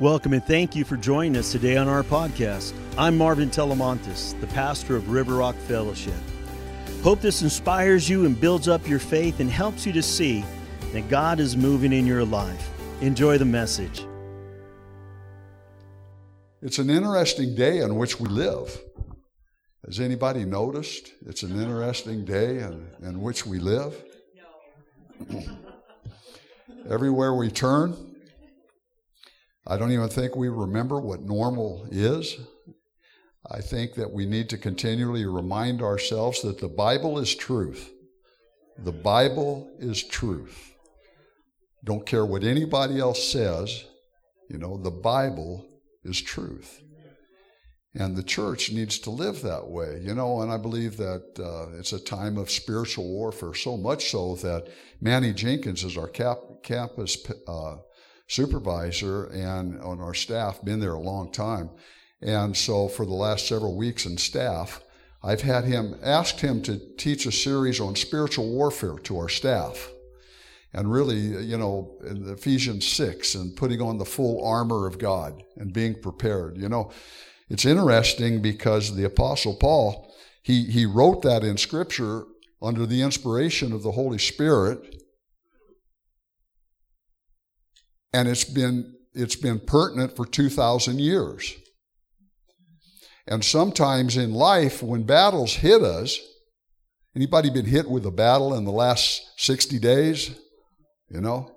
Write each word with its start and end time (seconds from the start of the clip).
Welcome 0.00 0.32
and 0.32 0.44
thank 0.44 0.74
you 0.74 0.84
for 0.84 0.96
joining 0.96 1.36
us 1.36 1.52
today 1.52 1.76
on 1.76 1.88
our 1.88 2.02
podcast. 2.02 2.74
I'm 2.98 3.16
Marvin 3.16 3.50
Telemontis, 3.50 4.38
the 4.40 4.48
pastor 4.48 4.96
of 4.96 5.10
River 5.10 5.34
Rock 5.34 5.54
Fellowship. 5.54 6.14
Hope 7.02 7.20
this 7.20 7.42
inspires 7.42 8.08
you 8.08 8.26
and 8.26 8.40
builds 8.40 8.68
up 8.68 8.88
your 8.88 8.98
faith 8.98 9.40
and 9.40 9.50
helps 9.50 9.86
you 9.86 9.92
to 9.92 10.02
see 10.02 10.44
that 10.92 11.08
God 11.08 11.40
is 11.40 11.56
moving 11.56 11.92
in 11.92 12.06
your 12.06 12.24
life. 12.24 12.70
Enjoy 13.00 13.38
the 13.38 13.44
message. 13.44 14.04
It's 16.60 16.78
an 16.78 16.90
interesting 16.90 17.54
day 17.54 17.82
on 17.82 17.96
which 17.96 18.20
we 18.20 18.28
live. 18.28 18.80
Has 19.84 19.98
anybody 19.98 20.44
noticed? 20.44 21.12
It's 21.26 21.42
an 21.42 21.60
interesting 21.60 22.24
day 22.24 22.60
in, 22.60 22.86
in 23.02 23.20
which 23.20 23.44
we 23.44 23.58
live. 23.58 24.00
Everywhere 26.88 27.34
we 27.34 27.50
turn, 27.50 28.11
I 29.66 29.76
don't 29.76 29.92
even 29.92 30.08
think 30.08 30.34
we 30.34 30.48
remember 30.48 31.00
what 31.00 31.22
normal 31.22 31.86
is. 31.90 32.36
I 33.50 33.60
think 33.60 33.94
that 33.94 34.12
we 34.12 34.26
need 34.26 34.48
to 34.50 34.58
continually 34.58 35.26
remind 35.26 35.82
ourselves 35.82 36.42
that 36.42 36.58
the 36.58 36.68
Bible 36.68 37.18
is 37.18 37.34
truth. 37.34 37.90
The 38.78 38.92
Bible 38.92 39.70
is 39.78 40.02
truth. 40.02 40.72
Don't 41.84 42.06
care 42.06 42.24
what 42.24 42.44
anybody 42.44 42.98
else 42.98 43.30
says, 43.30 43.84
you 44.48 44.58
know, 44.58 44.76
the 44.76 44.90
Bible 44.90 45.66
is 46.04 46.20
truth. 46.20 46.80
And 47.94 48.16
the 48.16 48.22
church 48.22 48.72
needs 48.72 48.98
to 49.00 49.10
live 49.10 49.42
that 49.42 49.68
way, 49.68 50.00
you 50.02 50.14
know, 50.14 50.40
and 50.40 50.50
I 50.50 50.56
believe 50.56 50.96
that 50.96 51.38
uh, 51.38 51.76
it's 51.78 51.92
a 51.92 52.02
time 52.02 52.38
of 52.38 52.50
spiritual 52.50 53.06
warfare, 53.06 53.54
so 53.54 53.76
much 53.76 54.10
so 54.10 54.36
that 54.36 54.68
Manny 55.00 55.32
Jenkins 55.32 55.84
is 55.84 55.98
our 55.98 56.08
cap, 56.08 56.38
campus 56.62 57.18
uh, 57.46 57.76
supervisor 58.32 59.26
and 59.26 59.78
on 59.80 60.00
our 60.00 60.14
staff, 60.14 60.64
been 60.64 60.80
there 60.80 60.94
a 60.94 61.00
long 61.00 61.30
time. 61.30 61.68
And 62.22 62.56
so 62.56 62.88
for 62.88 63.04
the 63.04 63.12
last 63.12 63.46
several 63.46 63.76
weeks 63.76 64.06
in 64.06 64.16
staff, 64.16 64.80
I've 65.22 65.42
had 65.42 65.64
him, 65.64 65.96
asked 66.02 66.40
him 66.40 66.62
to 66.62 66.78
teach 66.96 67.26
a 67.26 67.32
series 67.32 67.78
on 67.78 67.94
spiritual 67.94 68.48
warfare 68.48 68.96
to 69.04 69.18
our 69.18 69.28
staff. 69.28 69.90
And 70.72 70.90
really, 70.90 71.18
you 71.18 71.58
know, 71.58 71.98
in 72.06 72.28
Ephesians 72.30 72.88
6 72.88 73.34
and 73.34 73.54
putting 73.54 73.82
on 73.82 73.98
the 73.98 74.06
full 74.06 74.44
armor 74.44 74.86
of 74.86 74.98
God 74.98 75.42
and 75.56 75.72
being 75.72 76.00
prepared. 76.00 76.56
You 76.56 76.70
know, 76.70 76.90
it's 77.50 77.66
interesting 77.66 78.40
because 78.40 78.96
the 78.96 79.04
Apostle 79.04 79.54
Paul, 79.54 80.10
he, 80.42 80.64
he 80.64 80.86
wrote 80.86 81.20
that 81.22 81.44
in 81.44 81.58
Scripture 81.58 82.24
under 82.62 82.86
the 82.86 83.02
inspiration 83.02 83.72
of 83.72 83.82
the 83.82 83.92
Holy 83.92 84.18
Spirit. 84.18 85.01
And 88.12 88.28
it's 88.28 88.44
been, 88.44 88.94
it's 89.14 89.36
been 89.36 89.58
pertinent 89.60 90.16
for 90.16 90.26
2,000 90.26 91.00
years. 91.00 91.54
And 93.26 93.44
sometimes 93.44 94.16
in 94.16 94.32
life, 94.32 94.82
when 94.82 95.04
battles 95.04 95.54
hit 95.54 95.82
us, 95.82 96.18
anybody 97.14 97.50
been 97.50 97.66
hit 97.66 97.88
with 97.88 98.04
a 98.04 98.10
battle 98.10 98.54
in 98.54 98.64
the 98.64 98.72
last 98.72 99.22
60 99.36 99.78
days? 99.78 100.38
You 101.08 101.20
know? 101.20 101.50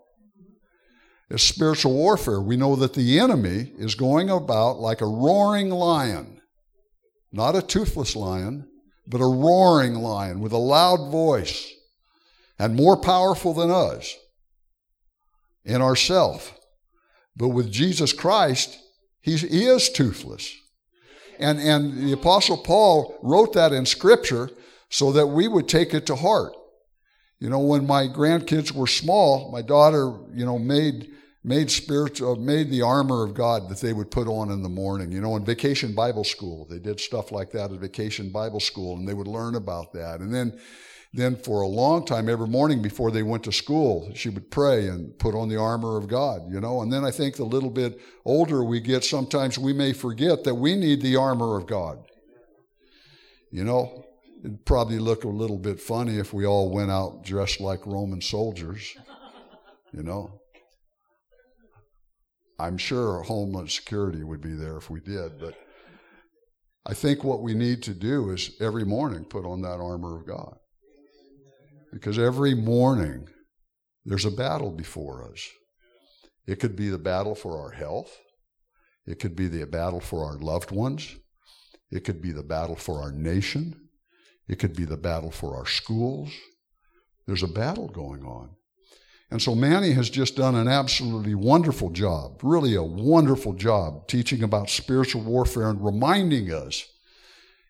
It's 1.30 1.44
spiritual 1.44 1.94
warfare. 1.94 2.40
We 2.40 2.56
know 2.56 2.76
that 2.76 2.94
the 2.94 3.20
enemy 3.20 3.74
is 3.78 3.96
going 3.96 4.30
about 4.30 4.80
like 4.80 5.02
a 5.02 5.08
roaring 5.08 5.72
lion, 5.72 6.40
not 7.32 7.56
a 7.56 7.64
toothless 7.64 8.16
lion, 8.16 8.70
but 9.08 9.22
a 9.22 9.26
roaring 9.26 9.96
lion 9.96 10.40
with 10.40 10.52
a 10.52 10.58
loud 10.58 11.12
voice 11.12 11.72
and 12.60 12.76
more 12.76 12.96
powerful 12.96 13.54
than 13.54 13.72
us 13.72 14.16
in 15.66 15.82
ourself. 15.82 16.58
But 17.36 17.50
with 17.50 17.72
Jesus 17.72 18.14
Christ, 18.14 18.78
he 19.22 19.34
is 19.34 19.90
toothless. 19.90 20.54
And, 21.40 21.60
and 21.60 22.08
the 22.08 22.14
Apostle 22.14 22.58
Paul 22.58 23.18
wrote 23.22 23.54
that 23.54 23.74
in 23.74 23.86
Scripture 23.86 24.50
so 24.90 25.12
that 25.12 25.28
we 25.28 25.48
would 25.48 25.68
take 25.68 25.94
it 25.94 26.06
to 26.06 26.16
heart. 26.16 26.54
You 27.40 27.50
know, 27.50 27.60
when 27.60 27.86
my 27.86 28.08
grandkids 28.08 28.72
were 28.72 28.88
small, 28.88 29.52
my 29.52 29.62
daughter, 29.62 30.14
you 30.34 30.46
know, 30.46 30.58
made 30.58 31.10
made 31.44 31.70
spiritual 31.70 32.36
made 32.38 32.72
the 32.72 32.82
armor 32.82 33.24
of 33.24 33.36
God 33.36 33.70
that 33.70 33.80
they 33.80 33.94
would 33.94 34.10
put 34.10 34.28
on 34.28 34.50
in 34.50 34.64
the 34.64 34.70
morning. 34.70 35.12
You 35.12 35.22
know, 35.22 35.36
in 35.36 35.46
vacation 35.46 35.94
Bible 35.94 36.24
school, 36.24 36.66
they 36.68 36.80
did 36.80 37.00
stuff 37.00 37.32
like 37.32 37.52
that 37.52 37.72
at 37.72 37.80
vacation 37.80 38.32
Bible 38.32 38.60
school, 38.60 38.98
and 38.98 39.08
they 39.08 39.14
would 39.14 39.28
learn 39.28 39.56
about 39.56 39.94
that. 39.94 40.22
And 40.22 40.34
then 40.34 40.60
then 41.16 41.38
for 41.38 41.62
a 41.62 41.68
long 41.68 42.06
time, 42.06 42.28
every 42.28 42.48
morning 42.48 42.82
before 42.82 43.10
they 43.10 43.24
went 43.24 43.42
to 43.46 43.52
school, 43.52 44.12
she 44.14 44.28
would 44.28 44.52
pray 44.52 44.90
and 44.90 45.18
put 45.18 45.34
on 45.34 45.48
the 45.48 45.56
armor 45.56 45.96
of 45.96 46.10
God, 46.10 46.42
you 46.52 46.60
know. 46.60 46.82
And 46.82 46.92
then 46.92 47.06
I 47.06 47.12
think 47.12 47.38
the 47.38 47.46
little 47.46 47.70
bit 47.70 48.02
older 48.26 48.66
we 48.66 48.82
get, 48.82 49.06
sometimes 49.06 49.58
we 49.58 49.72
may 49.72 49.94
forget 49.94 50.44
that 50.44 50.56
we 50.56 50.76
need 50.76 51.02
the 51.02 51.16
armor 51.16 51.58
of 51.58 51.68
God. 51.68 52.00
You 53.50 53.64
know, 53.64 54.04
it'd 54.44 54.66
probably 54.66 55.00
look 55.00 55.24
a 55.24 55.30
little 55.30 55.58
bit 55.58 55.80
funny 55.80 56.18
if 56.18 56.34
we 56.34 56.46
all 56.46 56.70
went 56.70 56.92
out 56.92 57.24
dressed 57.24 57.62
like 57.62 57.86
Roman 57.86 58.20
soldiers, 58.20 58.94
you 59.94 60.04
know. 60.04 60.42
I'm 62.60 62.78
sure 62.78 63.22
Homeland 63.22 63.72
Security 63.72 64.24
would 64.24 64.42
be 64.42 64.54
there 64.54 64.76
if 64.76 64.90
we 64.90 65.00
did, 65.00 65.40
but 65.40 65.56
I 66.86 66.94
think 66.94 67.24
what 67.24 67.42
we 67.42 67.54
need 67.54 67.84
to 67.84 67.94
do 67.94 68.32
is 68.32 68.52
every 68.60 68.84
morning 68.84 69.24
put 69.24 69.46
on 69.46 69.62
that 69.62 69.80
armor 69.80 70.18
of 70.18 70.28
God. 70.28 70.58
Because 71.96 72.20
every 72.20 72.54
morning 72.54 73.30
there's 74.04 74.26
a 74.26 74.30
battle 74.30 74.70
before 74.70 75.32
us. 75.32 75.48
It 76.46 76.60
could 76.60 76.76
be 76.76 76.90
the 76.90 76.98
battle 76.98 77.36
for 77.36 77.58
our 77.58 77.72
health. 77.72 78.20
It 79.08 79.22
could 79.22 79.34
be 79.34 79.48
the 79.48 79.66
battle 79.66 80.02
for 80.02 80.26
our 80.26 80.38
loved 80.38 80.72
ones. 80.72 81.16
It 81.90 82.04
could 82.04 82.22
be 82.22 82.34
the 82.34 82.44
battle 82.44 82.76
for 82.76 83.02
our 83.02 83.14
nation. 83.14 83.88
It 84.50 84.60
could 84.60 84.76
be 84.76 84.84
the 84.84 84.98
battle 84.98 85.32
for 85.32 85.56
our 85.56 85.66
schools. 85.66 86.34
There's 87.28 87.44
a 87.44 87.48
battle 87.48 87.88
going 87.88 88.26
on. 88.26 88.50
And 89.32 89.42
so 89.42 89.56
Manny 89.56 89.94
has 89.94 90.10
just 90.10 90.36
done 90.36 90.56
an 90.56 90.68
absolutely 90.68 91.34
wonderful 91.34 91.92
job, 91.92 92.42
really 92.44 92.76
a 92.76 92.84
wonderful 92.84 93.54
job 93.54 94.10
teaching 94.10 94.44
about 94.44 94.70
spiritual 94.70 95.24
warfare 95.24 95.70
and 95.70 95.84
reminding 95.84 96.52
us. 96.52 96.86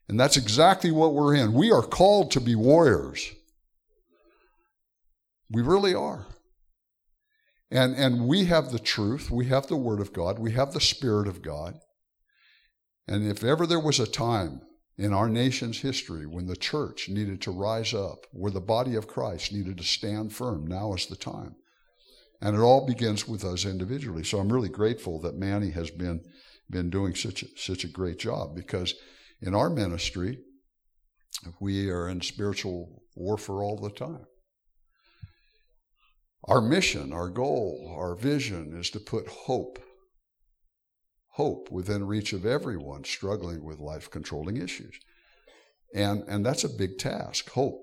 And 0.09 0.19
that's 0.19 0.36
exactly 0.36 0.90
what 0.90 1.13
we're 1.13 1.36
in. 1.36 1.53
We 1.53 1.72
are 1.72 1.84
called 1.84 2.31
to 2.31 2.42
be 2.42 2.56
warriors. 2.56 3.31
We 5.51 5.61
really 5.61 5.94
are. 5.94 6.28
And, 7.72 7.95
and 7.95 8.28
we 8.28 8.45
have 8.45 8.72
the 8.72 8.79
truth, 8.79 9.31
we 9.31 9.47
have 9.47 9.67
the 9.67 9.75
Word 9.75 10.00
of 10.00 10.13
God, 10.13 10.39
we 10.39 10.51
have 10.51 10.73
the 10.73 10.79
Spirit 10.79 11.28
of 11.28 11.41
God. 11.41 11.79
And 13.07 13.29
if 13.29 13.44
ever 13.44 13.67
there 13.67 13.79
was 13.79 14.00
a 14.00 14.07
time 14.07 14.61
in 14.97 15.13
our 15.13 15.29
nation's 15.29 15.81
history 15.81 16.25
when 16.25 16.47
the 16.47 16.56
church 16.56 17.09
needed 17.09 17.41
to 17.41 17.51
rise 17.51 17.94
up, 17.94 18.25
where 18.31 18.51
the 18.51 18.61
body 18.61 18.95
of 18.95 19.07
Christ 19.07 19.51
needed 19.51 19.78
to 19.78 19.83
stand 19.83 20.33
firm, 20.33 20.66
now 20.66 20.94
is 20.94 21.07
the 21.07 21.16
time. 21.16 21.56
And 22.41 22.56
it 22.56 22.59
all 22.59 22.85
begins 22.85 23.27
with 23.27 23.44
us 23.44 23.66
individually. 23.66 24.23
So 24.23 24.39
I'm 24.39 24.51
really 24.51 24.69
grateful 24.69 25.19
that 25.22 25.35
Manny 25.35 25.72
has 25.72 25.89
been, 25.89 26.22
been 26.69 26.89
doing 26.89 27.16
such 27.16 27.44
a, 27.44 27.47
such 27.57 27.83
a 27.83 27.89
great 27.89 28.19
job 28.19 28.56
because 28.56 28.94
in 29.41 29.56
our 29.56 29.69
ministry, 29.69 30.39
we 31.59 31.89
are 31.89 32.07
in 32.07 32.22
spiritual 32.22 33.03
warfare 33.16 33.63
all 33.63 33.79
the 33.79 33.89
time. 33.89 34.25
Our 36.47 36.61
mission, 36.61 37.11
our 37.11 37.29
goal, 37.29 37.95
our 37.97 38.16
vision 38.16 38.78
is 38.78 38.91
to 38.91 39.00
put 39.00 39.28
hope, 39.28 39.79
hope 41.29 41.72
within 41.72 42.06
reach 42.06 42.33
of 42.33 42.45
everyone 42.45 43.03
struggling 43.03 43.63
with 43.63 43.79
life 43.79 44.11
controlling 44.11 44.57
issues. 44.57 45.00
And, 45.94 46.23
and 46.28 46.45
that's 46.45 46.63
a 46.63 46.69
big 46.69 47.00
task, 47.00 47.50
hope 47.50 47.81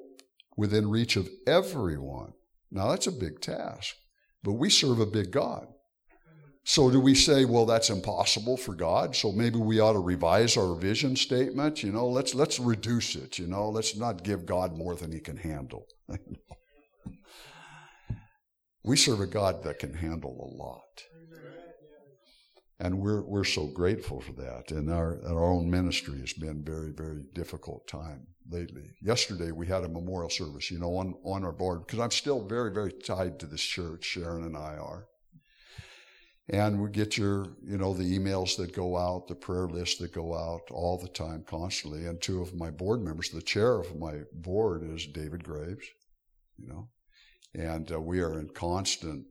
within 0.56 0.88
reach 0.88 1.16
of 1.16 1.28
everyone. 1.46 2.34
Now, 2.70 2.90
that's 2.90 3.08
a 3.08 3.12
big 3.12 3.40
task, 3.40 3.96
but 4.44 4.52
we 4.52 4.70
serve 4.70 5.00
a 5.00 5.06
big 5.06 5.32
God. 5.32 5.66
So, 6.64 6.88
do 6.88 7.00
we 7.00 7.16
say, 7.16 7.44
well, 7.44 7.66
that's 7.66 7.90
impossible 7.90 8.56
for 8.56 8.76
God? 8.76 9.16
So 9.16 9.32
maybe 9.32 9.58
we 9.58 9.80
ought 9.80 9.94
to 9.94 9.98
revise 9.98 10.56
our 10.56 10.76
vision 10.76 11.16
statement. 11.16 11.82
You 11.82 11.90
know, 11.90 12.06
let's 12.06 12.36
let's 12.36 12.60
reduce 12.60 13.16
it. 13.16 13.36
You 13.36 13.48
know, 13.48 13.68
let's 13.68 13.96
not 13.96 14.22
give 14.22 14.46
God 14.46 14.78
more 14.78 14.94
than 14.94 15.10
He 15.10 15.18
can 15.18 15.36
handle. 15.36 15.86
We 18.84 18.96
serve 18.96 19.20
a 19.20 19.26
God 19.26 19.62
that 19.62 19.78
can 19.78 19.94
handle 19.94 20.36
a 20.40 20.62
lot. 20.62 21.04
And 22.80 22.98
we're, 22.98 23.22
we're 23.22 23.44
so 23.44 23.68
grateful 23.68 24.20
for 24.20 24.32
that. 24.32 24.72
And 24.72 24.90
our, 24.90 25.20
our 25.24 25.44
own 25.44 25.70
ministry 25.70 26.18
has 26.18 26.32
been 26.32 26.64
very, 26.64 26.90
very 26.90 27.22
difficult 27.32 27.86
time 27.86 28.26
lately. 28.50 28.90
Yesterday 29.00 29.52
we 29.52 29.68
had 29.68 29.84
a 29.84 29.88
memorial 29.88 30.30
service, 30.30 30.68
you 30.68 30.80
know, 30.80 30.96
on, 30.96 31.14
on 31.24 31.44
our 31.44 31.52
board, 31.52 31.86
because 31.86 32.00
I'm 32.00 32.10
still 32.10 32.44
very, 32.44 32.72
very 32.72 32.90
tied 32.90 33.38
to 33.38 33.46
this 33.46 33.62
church, 33.62 34.04
Sharon 34.04 34.42
and 34.42 34.56
I 34.56 34.78
are. 34.78 35.06
And 36.48 36.82
we 36.82 36.90
get 36.90 37.16
your, 37.16 37.46
you 37.64 37.78
know, 37.78 37.94
the 37.94 38.18
emails 38.18 38.56
that 38.56 38.74
go 38.74 38.96
out, 38.96 39.28
the 39.28 39.36
prayer 39.36 39.68
lists 39.68 40.00
that 40.00 40.12
go 40.12 40.36
out 40.36 40.62
all 40.72 40.98
the 40.98 41.08
time, 41.08 41.44
constantly. 41.46 42.06
And 42.06 42.20
two 42.20 42.42
of 42.42 42.52
my 42.56 42.70
board 42.70 43.00
members, 43.00 43.30
the 43.30 43.42
chair 43.42 43.78
of 43.78 43.96
my 43.96 44.22
board 44.32 44.82
is 44.82 45.06
David 45.06 45.44
Graves, 45.44 45.86
you 46.58 46.66
know, 46.66 46.88
and 47.54 47.90
uh, 47.92 48.00
we 48.00 48.20
are 48.20 48.38
in 48.38 48.48
constant, 48.48 49.26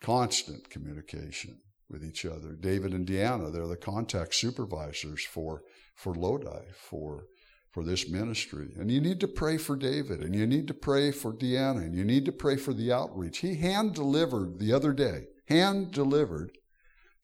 constant 0.00 0.70
communication. 0.70 1.58
with 1.88 2.04
each 2.04 2.26
other. 2.26 2.52
David 2.52 2.92
and 2.92 3.06
Deanna, 3.06 3.52
they're 3.52 3.66
the 3.66 3.76
contact 3.76 4.34
supervisors 4.34 5.24
for, 5.24 5.62
for 5.94 6.14
Lodi, 6.14 6.64
for, 6.74 7.26
for 7.70 7.84
this 7.84 8.08
ministry. 8.08 8.68
And 8.76 8.90
you 8.90 9.00
need 9.00 9.20
to 9.20 9.28
pray 9.28 9.56
for 9.56 9.76
David, 9.76 10.20
and 10.20 10.34
you 10.34 10.46
need 10.46 10.66
to 10.68 10.74
pray 10.74 11.12
for 11.12 11.32
Deanna, 11.32 11.78
and 11.78 11.94
you 11.94 12.04
need 12.04 12.24
to 12.24 12.32
pray 12.32 12.56
for 12.56 12.72
the 12.72 12.92
outreach. 12.92 13.38
He 13.38 13.54
hand 13.54 13.94
delivered 13.94 14.58
the 14.58 14.72
other 14.72 14.92
day, 14.92 15.26
hand 15.48 15.92
delivered 15.92 16.50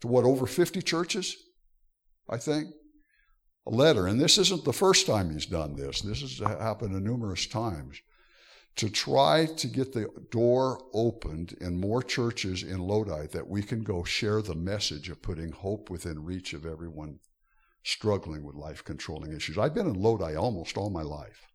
to 0.00 0.08
what, 0.08 0.24
over 0.24 0.46
50 0.46 0.82
churches, 0.82 1.36
I 2.28 2.36
think? 2.36 2.68
A 3.66 3.70
letter. 3.70 4.06
And 4.06 4.20
this 4.20 4.38
isn't 4.38 4.64
the 4.64 4.72
first 4.72 5.06
time 5.06 5.30
he's 5.30 5.46
done 5.46 5.76
this, 5.76 6.02
this 6.02 6.20
has 6.20 6.38
happened 6.38 7.00
numerous 7.02 7.46
times 7.46 8.00
to 8.76 8.88
try 8.88 9.46
to 9.46 9.66
get 9.66 9.92
the 9.92 10.08
door 10.30 10.82
opened 10.94 11.54
in 11.60 11.78
more 11.78 12.02
churches 12.02 12.62
in 12.62 12.78
Lodi 12.78 13.26
that 13.28 13.48
we 13.48 13.62
can 13.62 13.82
go 13.82 14.02
share 14.02 14.40
the 14.40 14.54
message 14.54 15.10
of 15.10 15.22
putting 15.22 15.52
hope 15.52 15.90
within 15.90 16.24
reach 16.24 16.52
of 16.54 16.64
everyone 16.64 17.18
struggling 17.84 18.44
with 18.44 18.54
life 18.54 18.82
controlling 18.84 19.32
issues. 19.32 19.58
I've 19.58 19.74
been 19.74 19.88
in 19.88 20.00
Lodi 20.00 20.34
almost 20.34 20.76
all 20.76 20.90
my 20.90 21.02
life. 21.02 21.46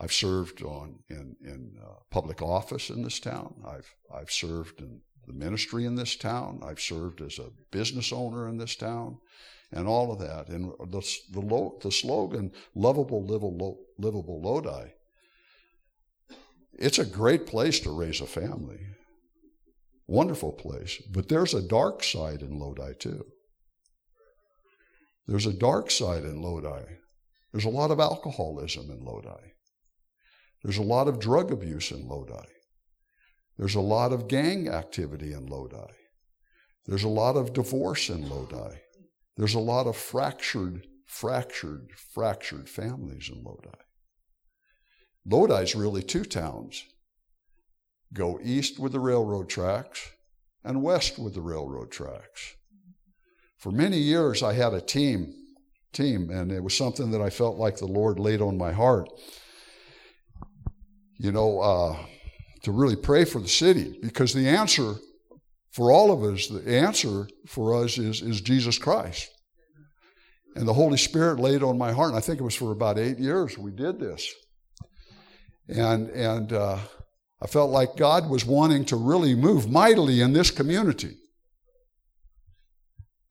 I've 0.00 0.12
served 0.12 0.62
on 0.62 1.00
in, 1.08 1.36
in 1.42 1.76
uh, 1.82 1.94
public 2.10 2.42
office 2.42 2.90
in 2.90 3.02
this 3.02 3.20
town. 3.20 3.54
I've, 3.66 3.94
I've 4.12 4.30
served 4.30 4.80
in 4.80 5.00
the 5.26 5.32
ministry 5.32 5.84
in 5.84 5.94
this 5.94 6.16
town. 6.16 6.60
I've 6.64 6.80
served 6.80 7.20
as 7.20 7.38
a 7.38 7.50
business 7.70 8.12
owner 8.12 8.48
in 8.48 8.58
this 8.58 8.76
town 8.76 9.18
and 9.72 9.86
all 9.86 10.12
of 10.12 10.18
that. 10.20 10.48
And 10.48 10.72
the, 10.90 11.00
the, 11.32 11.70
the 11.80 11.92
slogan, 11.92 12.52
lovable, 12.74 13.24
livable, 13.24 13.80
livable 13.98 14.42
Lodi, 14.42 14.90
it's 16.78 16.98
a 16.98 17.04
great 17.04 17.46
place 17.46 17.80
to 17.80 17.96
raise 17.96 18.20
a 18.20 18.26
family. 18.26 18.80
Wonderful 20.06 20.52
place. 20.52 21.00
But 21.10 21.28
there's 21.28 21.54
a 21.54 21.66
dark 21.66 22.02
side 22.02 22.42
in 22.42 22.58
Lodi, 22.58 22.94
too. 22.98 23.24
There's 25.26 25.46
a 25.46 25.52
dark 25.52 25.90
side 25.90 26.24
in 26.24 26.42
Lodi. 26.42 26.84
There's 27.52 27.64
a 27.64 27.70
lot 27.70 27.90
of 27.90 28.00
alcoholism 28.00 28.90
in 28.90 29.04
Lodi. 29.04 29.52
There's 30.62 30.78
a 30.78 30.82
lot 30.82 31.08
of 31.08 31.20
drug 31.20 31.52
abuse 31.52 31.90
in 31.90 32.08
Lodi. 32.08 32.46
There's 33.56 33.74
a 33.74 33.80
lot 33.80 34.12
of 34.12 34.28
gang 34.28 34.68
activity 34.68 35.32
in 35.32 35.46
Lodi. 35.46 35.92
There's 36.86 37.04
a 37.04 37.08
lot 37.08 37.36
of 37.36 37.52
divorce 37.52 38.10
in 38.10 38.28
Lodi. 38.28 38.76
There's 39.36 39.54
a 39.54 39.60
lot 39.60 39.86
of 39.86 39.96
fractured, 39.96 40.86
fractured, 41.06 41.90
fractured 42.12 42.68
families 42.68 43.30
in 43.32 43.42
Lodi. 43.42 43.78
Lodi's 45.26 45.74
really 45.74 46.02
two 46.02 46.24
towns. 46.24 46.84
Go 48.12 48.38
east 48.42 48.78
with 48.78 48.92
the 48.92 49.00
railroad 49.00 49.48
tracks 49.48 50.10
and 50.62 50.82
west 50.82 51.18
with 51.18 51.34
the 51.34 51.40
railroad 51.40 51.90
tracks. 51.90 52.54
For 53.58 53.72
many 53.72 53.98
years, 53.98 54.42
I 54.42 54.52
had 54.52 54.74
a 54.74 54.80
team, 54.80 55.32
team, 55.92 56.30
and 56.30 56.52
it 56.52 56.62
was 56.62 56.76
something 56.76 57.10
that 57.12 57.22
I 57.22 57.30
felt 57.30 57.56
like 57.56 57.76
the 57.76 57.86
Lord 57.86 58.18
laid 58.18 58.40
on 58.40 58.58
my 58.58 58.72
heart. 58.72 59.08
You 61.18 61.32
know, 61.32 61.60
uh, 61.60 61.96
to 62.64 62.72
really 62.72 62.96
pray 62.96 63.24
for 63.24 63.40
the 63.40 63.48
city, 63.48 63.98
because 64.02 64.34
the 64.34 64.48
answer 64.48 64.94
for 65.72 65.90
all 65.90 66.12
of 66.12 66.22
us, 66.22 66.46
the 66.46 66.78
answer 66.78 67.26
for 67.46 67.82
us 67.82 67.98
is, 67.98 68.22
is 68.22 68.40
Jesus 68.40 68.78
Christ. 68.78 69.28
And 70.54 70.68
the 70.68 70.74
Holy 70.74 70.98
Spirit 70.98 71.40
laid 71.40 71.62
on 71.62 71.76
my 71.78 71.92
heart, 71.92 72.10
and 72.10 72.18
I 72.18 72.20
think 72.20 72.40
it 72.40 72.44
was 72.44 72.54
for 72.54 72.70
about 72.70 72.98
eight 72.98 73.18
years 73.18 73.58
we 73.58 73.72
did 73.72 73.98
this. 73.98 74.32
And, 75.68 76.10
and 76.10 76.52
uh, 76.52 76.78
I 77.42 77.46
felt 77.46 77.70
like 77.70 77.96
God 77.96 78.28
was 78.28 78.44
wanting 78.44 78.84
to 78.86 78.96
really 78.96 79.34
move 79.34 79.70
mightily 79.70 80.20
in 80.20 80.32
this 80.32 80.50
community. 80.50 81.16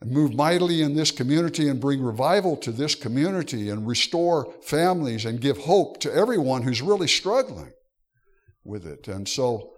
And 0.01 0.11
move 0.11 0.33
mightily 0.33 0.81
in 0.81 0.95
this 0.95 1.11
community 1.11 1.69
and 1.69 1.79
bring 1.79 2.01
revival 2.01 2.57
to 2.57 2.71
this 2.71 2.95
community 2.95 3.69
and 3.69 3.87
restore 3.87 4.53
families 4.63 5.25
and 5.25 5.39
give 5.39 5.57
hope 5.59 5.99
to 6.01 6.13
everyone 6.13 6.63
who's 6.63 6.81
really 6.81 7.07
struggling 7.07 7.71
with 8.63 8.85
it. 8.85 9.07
And 9.07 9.27
so 9.27 9.71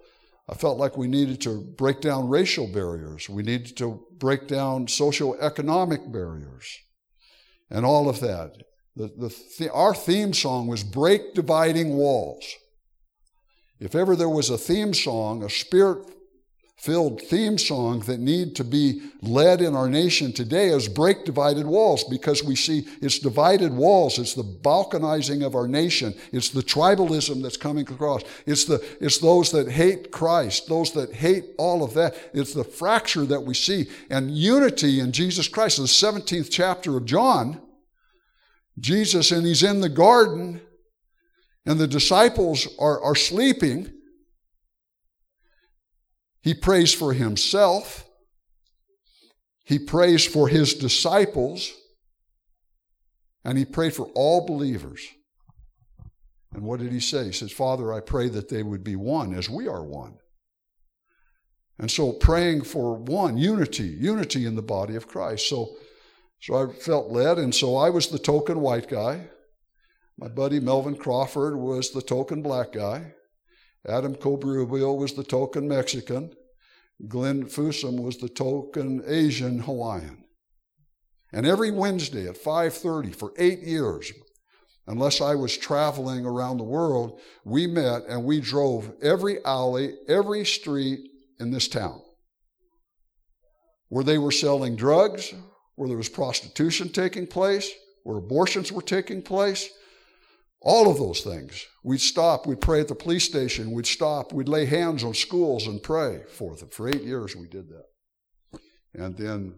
I 0.48 0.54
felt 0.54 0.78
like 0.78 0.98
we 0.98 1.08
needed 1.08 1.42
to 1.42 1.62
break 1.62 2.02
down 2.02 2.30
racial 2.30 2.68
barriers. 2.68 3.30
We 3.30 3.44
needed 3.44 3.78
to 3.78 4.06
break 4.18 4.48
down 4.48 4.88
socioeconomic 4.88 6.12
barriers 6.12 6.78
and 7.70 7.86
all 7.86 8.10
of 8.10 8.20
that. 8.20 8.52
The, 8.96 9.08
the, 9.60 9.72
our 9.72 9.94
theme 9.94 10.34
song 10.34 10.68
was 10.68 10.84
Break 10.84 11.34
Dividing 11.34 11.96
Walls. 11.96 12.46
If 13.80 13.94
ever 13.94 14.16
there 14.16 14.30
was 14.30 14.50
a 14.50 14.58
theme 14.58 14.94
song, 14.94 15.44
a 15.44 15.50
spirit 15.50 16.08
filled 16.78 17.22
theme 17.22 17.58
song 17.58 18.00
that 18.02 18.20
need 18.20 18.56
to 18.56 18.64
be 18.64 19.02
led 19.22 19.62
in 19.62 19.76
our 19.76 19.90
nation 19.90 20.32
today 20.32 20.68
is 20.68 20.88
break 20.88 21.26
divided 21.26 21.66
walls 21.66 22.04
because 22.04 22.44
we 22.44 22.56
see 22.56 22.88
it's 23.02 23.18
divided 23.18 23.74
walls. 23.74 24.20
It's 24.20 24.34
the 24.36 24.44
balkanizing 24.44 25.44
of 25.44 25.56
our 25.56 25.68
nation. 25.68 26.14
It's 26.32 26.50
the 26.50 26.62
tribalism 26.62 27.42
that's 27.42 27.58
coming 27.58 27.90
across. 27.90 28.22
It's 28.46 28.66
the 28.66 28.86
it's 29.02 29.18
those 29.18 29.52
that 29.52 29.70
hate 29.70 30.12
christ 30.12 30.68
those 30.68 30.92
that 30.92 31.14
hate 31.14 31.46
all 31.58 31.84
of 31.84 31.94
that. 31.96 32.16
It's 32.34 32.54
the 32.54 32.64
fracture 32.64 33.26
that 33.26 33.42
we 33.42 33.56
see 33.56 33.90
and 34.10 34.30
unity 34.32 35.00
in 35.00 35.12
jesus 35.12 35.48
christ. 35.48 35.80
In 35.80 35.86
the 35.86 35.88
17th 35.88 36.50
chapter 36.52 36.98
of 36.98 37.06
john 37.06 37.62
Jesus, 38.80 39.32
and 39.32 39.46
he's 39.46 39.64
in 39.64 39.82
the 39.82 39.90
garden, 39.90 40.62
and 41.66 41.80
the 41.80 41.88
disciples 41.88 42.68
are, 42.80 43.02
are 43.02 43.16
sleeping. 43.16 43.92
He 46.42 46.54
prays 46.54 46.94
for 46.94 47.14
himself, 47.14 48.08
he 49.64 49.80
prays 49.80 50.26
for 50.26 50.48
his 50.48 50.76
disciples, 50.76 51.74
and 53.44 53.58
he 53.58 53.66
prayed 53.66 53.94
for 53.94 54.08
all 54.14 54.46
believers. 54.46 55.08
And 56.54 56.64
what 56.64 56.80
did 56.80 56.92
he 56.92 57.00
say? 57.00 57.26
He 57.26 57.32
says, 57.32 57.52
Father, 57.52 57.92
I 57.92 58.00
pray 58.00 58.30
that 58.30 58.50
they 58.50 58.64
would 58.64 58.84
be 58.84 58.96
one 58.96 59.34
as 59.34 59.50
we 59.50 59.68
are 59.68 59.84
one. 59.84 60.18
And 61.78 61.92
so 61.92 62.14
praying 62.14 62.64
for 62.64 62.96
one, 62.96 63.38
unity, 63.38 63.88
unity 63.88 64.46
in 64.46 64.56
the 64.56 64.62
body 64.62 64.96
of 64.96 65.08
Christ. 65.08 65.50
So 65.50 65.76
so 66.46 66.54
I 66.54 66.72
felt 66.72 67.12
led, 67.12 67.40
and 67.40 67.56
so 67.56 67.76
I 67.76 67.90
was 67.90 68.10
the 68.10 68.20
token 68.20 68.60
white 68.60 68.88
guy. 68.88 69.30
My 70.16 70.28
buddy 70.28 70.60
Melvin 70.60 70.96
Crawford 70.96 71.56
was 71.56 71.90
the 71.90 72.04
token 72.04 72.44
black 72.44 72.72
guy. 72.72 73.16
Adam 73.88 74.14
Cobrubio 74.14 74.96
was 74.96 75.14
the 75.14 75.24
token 75.24 75.68
Mexican. 75.68 76.36
Glenn 77.08 77.46
Fusum 77.46 78.00
was 78.00 78.18
the 78.18 78.30
token 78.30 79.02
Asian 79.08 79.58
Hawaiian. 79.58 80.24
And 81.34 81.48
every 81.48 81.72
Wednesday 81.72 82.28
at 82.28 82.38
5:30 82.38 83.12
for 83.12 83.34
8 83.40 83.62
years, 83.62 84.14
unless 84.86 85.22
I 85.22 85.34
was 85.34 85.58
traveling 85.58 86.28
around 86.28 86.58
the 86.58 86.64
world, 86.64 87.20
we 87.44 87.66
met 87.66 88.04
and 88.08 88.24
we 88.24 88.40
drove 88.40 88.94
every 89.02 89.44
alley, 89.44 89.96
every 90.08 90.46
street 90.46 91.10
in 91.40 91.50
this 91.50 91.68
town. 91.68 92.04
Where 93.90 94.04
they 94.04 94.20
were 94.20 94.32
selling 94.32 94.76
drugs, 94.76 95.34
where 95.76 95.88
there 95.88 95.98
was 95.98 96.10
prostitution 96.10 96.90
taking 96.90 97.28
place, 97.28 97.70
where 98.04 98.18
abortions 98.18 98.72
were 98.72 98.82
taking 98.82 99.22
place, 99.22 99.70
all 100.62 100.90
of 100.90 100.98
those 100.98 101.22
things. 101.22 101.66
We'd 101.84 102.02
stop, 102.02 102.48
we'd 102.48 102.62
pray 102.62 102.82
at 102.82 102.88
the 102.88 102.96
police 102.96 103.24
station, 103.24 103.72
we'd 103.72 103.86
stop, 103.86 104.34
we'd 104.34 104.48
lay 104.48 104.66
hands 104.66 105.04
on 105.04 105.14
schools 105.14 105.68
and 105.68 105.82
pray 105.82 106.22
for 106.30 106.56
them. 106.56 106.70
For 106.70 106.88
eight 106.88 107.04
years, 107.04 107.36
we 107.36 107.48
did 107.48 107.70
that. 107.70 108.60
And 108.94 109.16
then 109.18 109.56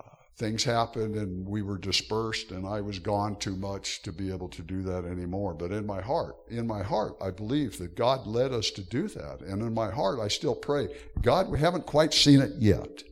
uh, 0.00 0.08
things 0.38 0.64
happened 0.64 1.14
and 1.14 1.46
we 1.46 1.62
were 1.62 1.78
dispersed, 1.78 2.50
and 2.50 2.66
I 2.66 2.80
was 2.80 2.98
gone 2.98 3.36
too 3.36 3.54
much 3.54 4.02
to 4.02 4.12
be 4.12 4.32
able 4.32 4.48
to 4.48 4.62
do 4.62 4.82
that 4.82 5.04
anymore. 5.04 5.54
But 5.54 5.70
in 5.70 5.86
my 5.86 6.00
heart, 6.00 6.34
in 6.50 6.66
my 6.66 6.82
heart, 6.82 7.14
I 7.20 7.30
believe 7.30 7.78
that 7.78 7.94
God 7.94 8.26
led 8.26 8.52
us 8.52 8.70
to 8.72 8.82
do 8.82 9.06
that. 9.08 9.40
And 9.40 9.62
in 9.62 9.74
my 9.74 9.90
heart, 9.90 10.18
I 10.18 10.28
still 10.28 10.56
pray, 10.56 10.88
God, 11.22 11.48
we 11.48 11.60
haven't 11.60 11.86
quite 11.86 12.14
seen 12.14 12.40
it 12.40 12.54
yet. 12.58 13.04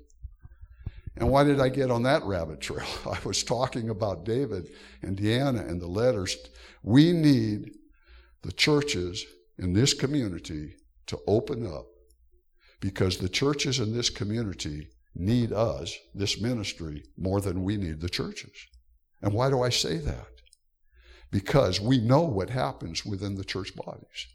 And 1.16 1.28
why 1.28 1.44
did 1.44 1.60
I 1.60 1.68
get 1.68 1.90
on 1.90 2.02
that 2.04 2.22
rabbit 2.24 2.60
trail? 2.60 2.86
I 3.06 3.18
was 3.24 3.44
talking 3.44 3.90
about 3.90 4.24
David 4.24 4.68
and 5.02 5.16
Deanna 5.16 5.68
and 5.68 5.80
the 5.80 5.86
letters. 5.86 6.36
We 6.82 7.12
need 7.12 7.72
the 8.42 8.52
churches 8.52 9.24
in 9.58 9.72
this 9.72 9.94
community 9.94 10.74
to 11.06 11.18
open 11.26 11.66
up 11.66 11.86
because 12.80 13.18
the 13.18 13.28
churches 13.28 13.78
in 13.78 13.92
this 13.92 14.10
community 14.10 14.88
need 15.14 15.52
us, 15.52 15.94
this 16.14 16.40
ministry, 16.40 17.04
more 17.16 17.40
than 17.40 17.62
we 17.62 17.76
need 17.76 18.00
the 18.00 18.08
churches. 18.08 18.66
And 19.20 19.32
why 19.32 19.50
do 19.50 19.62
I 19.62 19.68
say 19.68 19.98
that? 19.98 20.26
Because 21.30 21.80
we 21.80 21.98
know 21.98 22.22
what 22.22 22.50
happens 22.50 23.04
within 23.06 23.36
the 23.36 23.44
church 23.44 23.74
bodies. 23.76 24.26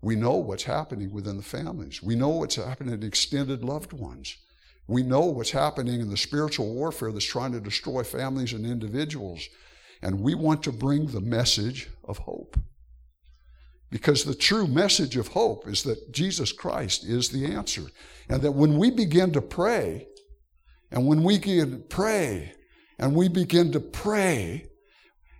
We 0.00 0.16
know 0.16 0.36
what's 0.36 0.64
happening 0.64 1.10
within 1.10 1.36
the 1.38 1.42
families. 1.42 2.02
We 2.02 2.14
know 2.14 2.28
what's 2.28 2.56
happening 2.56 2.94
in 2.94 3.02
extended 3.02 3.64
loved 3.64 3.92
ones. 3.92 4.36
We 4.86 5.02
know 5.02 5.20
what's 5.20 5.50
happening 5.50 6.00
in 6.00 6.10
the 6.10 6.16
spiritual 6.16 6.74
warfare 6.74 7.10
that's 7.10 7.24
trying 7.24 7.52
to 7.52 7.60
destroy 7.60 8.02
families 8.02 8.52
and 8.52 8.66
individuals. 8.66 9.46
And 10.02 10.20
we 10.20 10.34
want 10.34 10.62
to 10.64 10.72
bring 10.72 11.06
the 11.06 11.20
message 11.20 11.88
of 12.04 12.18
hope. 12.18 12.58
Because 13.90 14.24
the 14.24 14.34
true 14.34 14.66
message 14.66 15.16
of 15.16 15.28
hope 15.28 15.66
is 15.68 15.84
that 15.84 16.12
Jesus 16.12 16.52
Christ 16.52 17.04
is 17.04 17.30
the 17.30 17.46
answer. 17.46 17.84
And 18.28 18.42
that 18.42 18.52
when 18.52 18.76
we 18.76 18.90
begin 18.90 19.32
to 19.32 19.40
pray, 19.40 20.08
and 20.90 21.06
when 21.06 21.22
we 21.22 21.38
begin 21.38 21.70
to 21.70 21.78
pray, 21.78 22.52
and 22.98 23.14
we 23.14 23.28
begin 23.28 23.72
to 23.72 23.80
pray, 23.80 24.66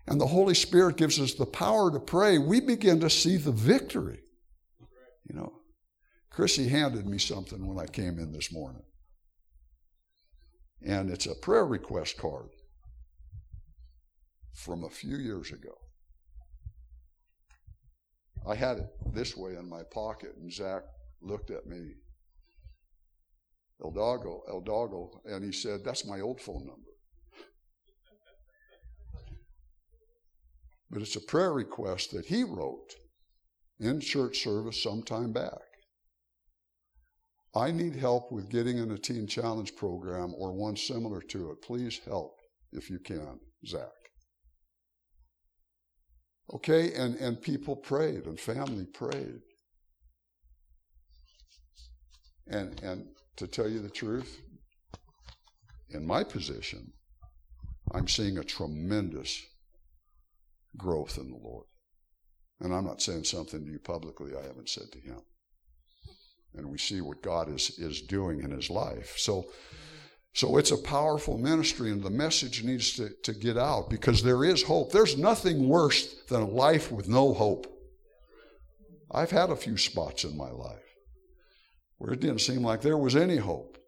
and 0.07 0.21
the 0.21 0.27
Holy 0.27 0.55
Spirit 0.55 0.97
gives 0.97 1.21
us 1.21 1.35
the 1.35 1.47
power 1.47 1.91
to 1.91 2.01
pray, 2.01 2.39
we 2.39 2.61
begin 2.61 3.01
to 3.01 3.11
see 3.11 3.37
the 3.37 3.53
victory. 3.53 4.21
You 5.29 5.37
know, 5.37 5.61
Chrissy 6.31 6.69
handed 6.69 7.07
me 7.07 7.19
something 7.19 7.67
when 7.67 7.79
I 7.79 7.91
came 7.91 8.19
in 8.19 8.33
this 8.33 8.53
morning. 8.53 8.83
And 10.83 11.11
it's 11.11 11.27
a 11.27 11.35
prayer 11.35 11.67
request 11.67 12.19
card 12.19 12.49
from 14.53 14.85
a 14.85 14.91
few 14.91 15.17
years 15.17 15.51
ago. 15.51 15.75
I 18.47 18.55
had 18.55 18.79
it 18.79 18.87
this 19.15 19.37
way 19.37 19.57
in 19.57 19.69
my 19.69 19.83
pocket, 19.91 20.35
and 20.37 20.53
Zach 20.53 20.83
looked 21.23 21.51
at 21.51 21.67
me, 21.67 21.95
El 23.83 23.91
Doggo, 23.91 24.43
El 24.49 24.61
Doggo, 24.61 25.23
and 25.25 25.43
he 25.43 25.53
said, 25.53 25.83
That's 25.85 26.07
my 26.07 26.21
old 26.21 26.41
phone 26.41 26.67
number. 26.67 26.91
But 30.91 31.03
it's 31.03 31.17
a 31.17 31.21
prayer 31.21 31.53
request 31.53 32.13
that 32.13 32.27
he 32.27 32.45
wrote 32.45 32.95
in 33.81 34.01
church 34.01 34.39
service 34.39 34.83
some 34.83 35.03
time 35.03 35.33
back. 35.33 35.59
I 37.57 37.71
need 37.71 37.95
help 37.95 38.33
with 38.33 38.51
getting 38.51 38.79
in 38.79 38.91
a 38.91 38.99
teen 38.99 39.27
challenge 39.27 39.77
program 39.77 40.35
or 40.37 40.53
one 40.53 40.77
similar 40.77 41.21
to 41.21 41.53
it. 41.53 41.63
Please 41.63 42.01
help 42.05 42.41
if 42.73 42.91
you 42.91 42.99
can, 42.99 43.39
Zach. 43.67 43.91
Okay, 46.53 46.93
and, 46.95 47.15
and 47.17 47.41
people 47.41 47.77
prayed 47.77 48.27
and 48.27 48.39
family 48.39 48.87
prayed. 48.93 49.41
And, 52.49 52.81
and 52.83 53.07
to 53.37 53.47
tell 53.47 53.69
you 53.69 53.81
the 53.81 53.89
truth, 53.89 54.41
in 55.91 56.07
my 56.07 56.25
position, 56.25 56.93
I'm 57.93 58.09
seeing 58.09 58.39
a 58.39 58.45
tremendous 58.45 59.41
growth 60.77 61.19
in 61.19 61.31
the 61.31 61.39
Lord. 61.39 61.67
And 62.61 62.75
I'm 62.75 62.85
not 62.85 63.01
saying 63.01 63.25
something 63.25 63.65
to 63.65 63.71
you 63.71 63.79
publicly 63.79 64.33
I 64.37 64.43
haven't 64.43 64.69
said 64.69 64.91
to 64.93 64.99
him. 64.99 65.21
And 66.57 66.71
we 66.71 66.79
see 66.79 67.01
what 67.01 67.23
God 67.23 67.49
is, 67.53 67.71
is 67.79 68.01
doing 68.01 68.43
in 68.43 68.51
his 68.51 68.71
life. 68.71 69.15
So, 69.19 69.47
so 70.33 70.57
it's 70.57 70.71
a 70.71 70.79
powerful 70.79 71.39
ministry, 71.39 71.91
and 71.91 72.03
the 72.03 72.11
message 72.11 72.63
needs 72.63 72.95
to, 72.95 73.11
to 73.23 73.33
get 73.33 73.57
out 73.57 73.91
because 73.91 74.23
there 74.23 74.45
is 74.45 74.63
hope. 74.63 74.93
There's 74.93 75.19
nothing 75.19 75.69
worse 75.69 76.15
than 76.29 76.43
a 76.43 76.49
life 76.49 76.93
with 76.93 77.09
no 77.09 77.35
hope. 77.35 77.67
I've 79.11 79.31
had 79.31 79.51
a 79.51 79.57
few 79.57 79.77
spots 79.77 80.25
in 80.25 80.37
my 80.37 80.51
life 80.51 80.83
where 81.99 82.13
it 82.13 82.21
didn't 82.21 82.41
seem 82.41 82.63
like 82.63 82.83
there 82.83 82.99
was 82.99 83.17
any 83.17 83.37
hope. 83.37 83.79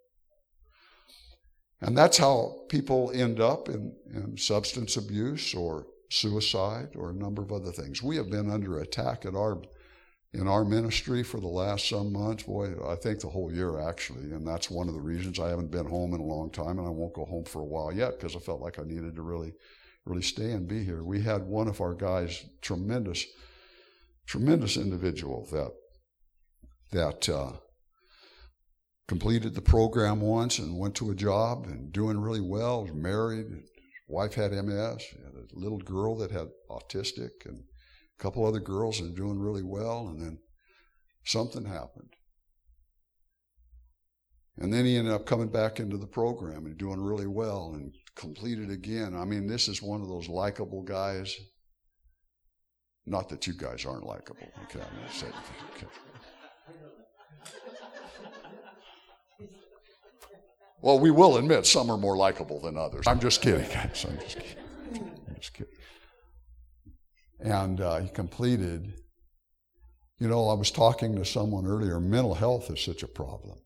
And 1.81 1.97
that's 1.97 2.17
how 2.17 2.57
people 2.69 3.11
end 3.13 3.41
up 3.41 3.69
in, 3.69 3.95
in 4.15 4.37
substance 4.37 4.97
abuse 4.97 5.55
or 5.55 5.87
suicide 6.11 6.91
or 6.97 7.11
a 7.11 7.15
number 7.15 7.43
of 7.43 7.53
other 7.53 7.73
things. 7.73 8.03
We 8.03 8.17
have 8.17 8.31
been 8.31 8.51
under 8.51 8.79
attack 8.79 9.27
at 9.27 9.35
our 9.35 9.61
in 10.33 10.49
our 10.49 10.65
ministry 10.65 11.23
for 11.23 11.41
the 11.41 11.47
last 11.47 11.89
some 11.89 12.13
months, 12.13 12.43
boy, 12.43 12.75
I 12.87 12.97
think 12.97 13.21
the 13.21 13.29
whole 13.29 13.53
year 13.53 13.81
actually, 13.81 14.33
and 14.33 14.47
that's 14.47 14.71
one 14.71 14.89
of 14.89 14.95
the 14.95 15.01
reasons 15.01 15.39
I 15.39 15.49
haven't 15.49 15.71
been 15.71 15.87
home 15.87 16.15
in 16.15 16.21
a 16.21 16.25
long 16.25 16.51
time, 16.51 16.79
and 16.79 16.87
I 16.87 16.91
won't 16.91 17.15
go 17.15 17.25
home 17.25 17.45
for 17.45 17.61
a 17.63 17.67
while 17.67 17.93
yet 17.93 18.19
because 18.19 18.37
I 18.37 18.41
felt 18.41 18.61
like 18.61 18.79
I 18.79 18.83
needed 18.83 19.17
to 19.17 19.23
really, 19.23 19.55
really 20.05 20.23
stay 20.23 20.53
and 20.53 20.69
be 20.69 20.85
here. 20.85 21.05
We 21.05 21.23
had 21.23 21.43
one 21.43 21.69
of 21.69 21.81
our 21.81 21.95
guys, 21.95 22.45
tremendous, 22.61 23.25
tremendous 24.27 24.77
individual 24.77 25.47
that 25.53 25.73
that 26.93 27.29
uh, 27.29 27.53
completed 29.09 29.55
the 29.55 29.63
program 29.63 30.21
once 30.21 30.59
and 30.59 30.79
went 30.79 30.95
to 30.97 31.11
a 31.11 31.15
job 31.15 31.67
and 31.67 31.93
doing 31.93 32.19
really 32.19 32.41
well, 32.41 32.83
was 32.83 32.93
married, 32.93 33.47
wife 34.09 34.35
had 34.35 34.53
MS, 34.53 35.03
had 35.25 35.35
a 35.35 35.59
little 35.59 35.79
girl 35.79 36.17
that 36.17 36.31
had 36.31 36.49
autistic, 36.71 37.31
and 37.45 37.63
a 38.19 38.23
couple 38.23 38.47
other 38.47 38.61
girls 38.61 39.01
are 39.01 39.09
doing 39.09 39.39
really 39.39 39.63
well, 39.63 40.09
and 40.09 40.21
then 40.21 40.39
something 41.25 41.65
happened. 41.65 42.15
And 44.59 44.73
then 44.73 44.87
he 44.87 44.97
ended 44.97 45.13
up 45.13 45.27
coming 45.27 45.49
back 45.49 45.81
into 45.81 45.99
the 45.99 46.07
program 46.07 46.65
and 46.65 46.79
doing 46.79 47.01
really 47.01 47.27
well 47.27 47.73
and 47.75 47.93
completed 48.15 48.71
again. 48.71 49.15
I 49.15 49.25
mean, 49.27 49.47
this 49.47 49.69
is 49.69 49.83
one 49.83 50.01
of 50.01 50.09
those 50.09 50.29
likable 50.29 50.83
guys. 50.83 51.37
Not 53.05 53.29
that 53.29 53.47
you 53.47 53.53
guys 53.53 53.85
aren't 53.85 54.07
likable. 54.07 54.49
Okay, 54.65 54.81
I'm 54.81 54.97
going 54.97 55.09
to 55.09 55.15
say. 55.15 55.27
Okay. 55.77 55.87
Well, 60.81 60.99
we 60.99 61.11
will 61.11 61.37
admit 61.37 61.67
some 61.67 61.91
are 61.91 61.99
more 61.99 62.17
likable 62.17 62.61
than 62.61 62.77
others. 62.77 63.07
I'm 63.07 63.21
just 63.21 63.43
kidding, 63.43 63.69
guys. 63.69 64.07
I'm 64.09 64.19
just 64.19 64.39
kidding. 64.39 64.65
I'm 65.29 65.35
just 65.35 65.53
kidding. 65.53 65.73
And 67.41 67.81
uh, 67.81 67.99
he 67.99 68.09
completed. 68.09 68.95
You 70.19 70.29
know, 70.29 70.49
I 70.49 70.55
was 70.55 70.71
talking 70.71 71.15
to 71.17 71.25
someone 71.25 71.67
earlier. 71.67 72.01
Mental 72.01 72.35
health 72.35 72.71
is 72.71 72.81
such 72.81 73.03
a 73.03 73.09
problem. 73.09 73.59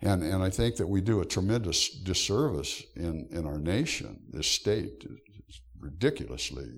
And, 0.00 0.22
and 0.22 0.42
I 0.42 0.50
think 0.50 0.76
that 0.76 0.86
we 0.86 1.00
do 1.00 1.20
a 1.20 1.24
tremendous 1.24 1.90
disservice 1.90 2.82
in, 2.94 3.28
in 3.30 3.46
our 3.46 3.58
nation. 3.58 4.20
This 4.30 4.46
state 4.46 5.04
is 5.48 5.60
ridiculously 5.78 6.68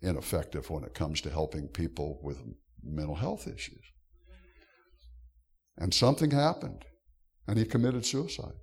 ineffective 0.00 0.70
when 0.70 0.84
it 0.84 0.94
comes 0.94 1.20
to 1.22 1.30
helping 1.30 1.68
people 1.68 2.20
with 2.22 2.38
mental 2.82 3.16
health 3.16 3.48
issues. 3.48 3.82
And 5.76 5.92
something 5.92 6.30
happened 6.30 6.84
and 7.46 7.58
he 7.58 7.64
committed 7.64 8.04
suicide. 8.04 8.54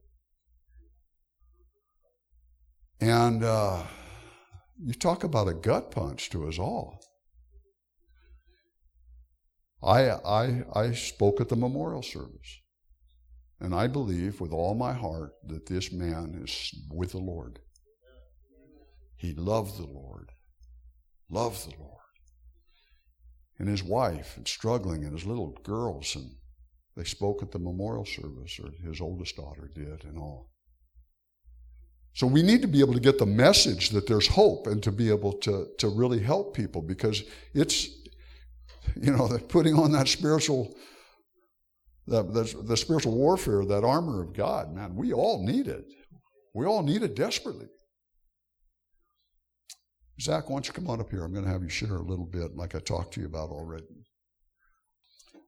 And 3.01 3.43
uh, 3.43 3.83
you 4.77 4.93
talk 4.93 5.23
about 5.23 5.47
a 5.47 5.53
gut 5.53 5.91
punch 5.91 6.29
to 6.31 6.47
us 6.47 6.59
all. 6.59 6.99
I, 9.83 10.09
I, 10.09 10.63
I 10.73 10.91
spoke 10.93 11.39
at 11.39 11.49
the 11.49 11.55
memorial 11.55 12.01
service, 12.01 12.61
and 13.59 13.73
I 13.73 13.87
believe 13.87 14.41
with 14.41 14.51
all 14.51 14.73
my 14.73 14.93
heart 14.93 15.33
that 15.47 15.67
this 15.67 15.91
man 15.91 16.41
is 16.43 16.73
with 16.91 17.11
the 17.11 17.19
Lord. 17.19 17.59
He 19.17 19.33
loved 19.33 19.77
the 19.77 19.85
Lord, 19.85 20.31
loved 21.29 21.69
the 21.69 21.77
Lord. 21.79 21.91
And 23.57 23.69
his 23.69 23.83
wife, 23.83 24.35
and 24.35 24.47
struggling, 24.47 25.03
and 25.03 25.13
his 25.13 25.25
little 25.25 25.57
girls, 25.63 26.15
and 26.15 26.31
they 26.97 27.05
spoke 27.05 27.41
at 27.41 27.51
the 27.51 27.59
memorial 27.59 28.05
service, 28.05 28.59
or 28.61 28.71
his 28.85 28.99
oldest 28.99 29.37
daughter 29.37 29.69
did, 29.73 30.03
and 30.03 30.17
all. 30.17 30.54
So 32.15 32.25
we 32.25 32.43
need 32.43 32.61
to 32.61 32.67
be 32.69 32.79
able 32.79 32.93
to 32.93 33.01
get 33.01 33.19
the 33.19 33.25
message 33.25 33.89
that 33.89 34.07
there's 34.07 34.27
hope 34.27 34.67
and 34.67 34.81
to 34.83 34.91
be 34.91 35.09
able 35.09 35.33
to, 35.39 35.67
to 35.79 35.89
really 35.89 36.19
help 36.19 36.55
people 36.55 36.81
because 36.81 37.23
it's, 37.53 37.89
you 38.95 39.11
know, 39.11 39.27
putting 39.49 39.75
on 39.75 39.91
that 39.91 40.07
spiritual, 40.07 40.73
the, 42.07 42.23
the, 42.23 42.63
the 42.63 42.77
spiritual 42.77 43.17
warfare, 43.17 43.65
that 43.65 43.83
armor 43.83 44.23
of 44.23 44.33
God, 44.33 44.73
man, 44.73 44.95
we 44.95 45.11
all 45.11 45.45
need 45.45 45.67
it. 45.67 45.83
We 46.53 46.65
all 46.65 46.83
need 46.83 47.03
it 47.03 47.17
desperately. 47.17 47.67
Zach, 50.21 50.49
why 50.49 50.55
don't 50.55 50.67
you 50.67 50.73
come 50.73 50.89
on 50.89 51.01
up 51.01 51.11
here? 51.11 51.25
I'm 51.25 51.33
going 51.33 51.43
to 51.43 51.51
have 51.51 51.63
you 51.63 51.69
share 51.69 51.97
a 51.97 52.01
little 52.01 52.25
bit 52.25 52.55
like 52.55 52.75
I 52.75 52.79
talked 52.79 53.15
to 53.15 53.19
you 53.19 53.25
about 53.25 53.49
already. 53.49 54.05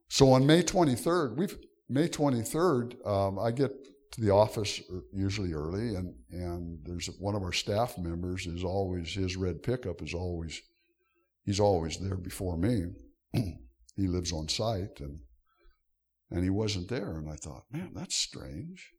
So 0.09 0.33
on 0.33 0.45
May 0.45 0.63
23rd, 0.63 1.37
we've 1.37 1.57
May 1.87 2.09
23rd, 2.09 3.07
um, 3.07 3.39
I 3.39 3.51
get 3.51 3.71
to 4.11 4.21
the 4.21 4.31
office 4.31 4.81
usually 5.11 5.53
early, 5.53 5.95
and 5.95 6.15
and 6.31 6.79
there's 6.83 7.07
one 7.19 7.35
of 7.35 7.43
our 7.43 7.53
staff 7.53 7.97
members 7.97 8.47
is 8.47 8.63
always 8.63 9.13
his 9.13 9.35
red 9.35 9.63
pickup 9.63 10.01
is 10.01 10.13
always 10.13 10.61
he's 11.45 11.59
always 11.59 11.97
there 11.97 12.17
before 12.17 12.57
me. 12.57 12.85
he 13.33 14.07
lives 14.07 14.31
on 14.31 14.47
site, 14.47 14.99
and 14.99 15.19
and 16.31 16.43
he 16.43 16.49
wasn't 16.49 16.89
there, 16.89 17.17
and 17.17 17.29
I 17.29 17.35
thought, 17.35 17.63
man, 17.71 17.91
that's 17.93 18.15
strange. 18.15 18.91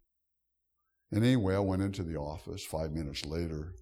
And 1.11 1.25
anyway, 1.25 1.55
I 1.55 1.61
went 1.61 1.83
into 1.83 2.03
the 2.03 2.17
office. 2.17 2.65
Five 2.65 2.93
minutes 2.93 3.25
later, 3.25 3.75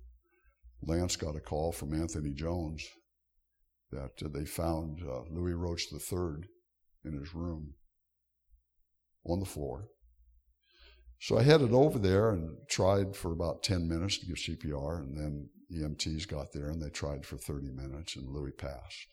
Lance 0.83 1.16
got 1.16 1.37
a 1.37 1.40
call 1.40 1.73
from 1.73 1.92
Anthony 1.92 2.33
Jones 2.33 2.87
that 3.90 4.12
uh, 4.25 4.28
they 4.33 4.45
found 4.45 5.00
uh, 5.02 5.23
Louis 5.30 5.54
Roach 5.54 5.87
III 5.92 6.45
in 7.04 7.18
his 7.18 7.35
room 7.35 7.75
on 9.25 9.40
the 9.40 9.47
floor. 9.47 9.88
So 11.20 11.38
I 11.38 11.42
headed 11.42 11.73
over 11.73 11.99
there 11.99 12.30
and 12.30 12.56
tried 12.68 13.16
for 13.16 13.32
about 13.32 13.62
10 13.62 13.88
minutes 13.88 14.18
to 14.18 14.26
give 14.26 14.37
CPR, 14.37 15.00
and 15.00 15.16
then 15.16 15.49
EMTs 15.73 16.28
got 16.28 16.52
there 16.52 16.68
and 16.68 16.80
they 16.80 16.90
tried 16.90 17.25
for 17.25 17.37
30 17.37 17.70
minutes, 17.73 18.16
and 18.16 18.28
Louis 18.28 18.52
passed. 18.52 19.06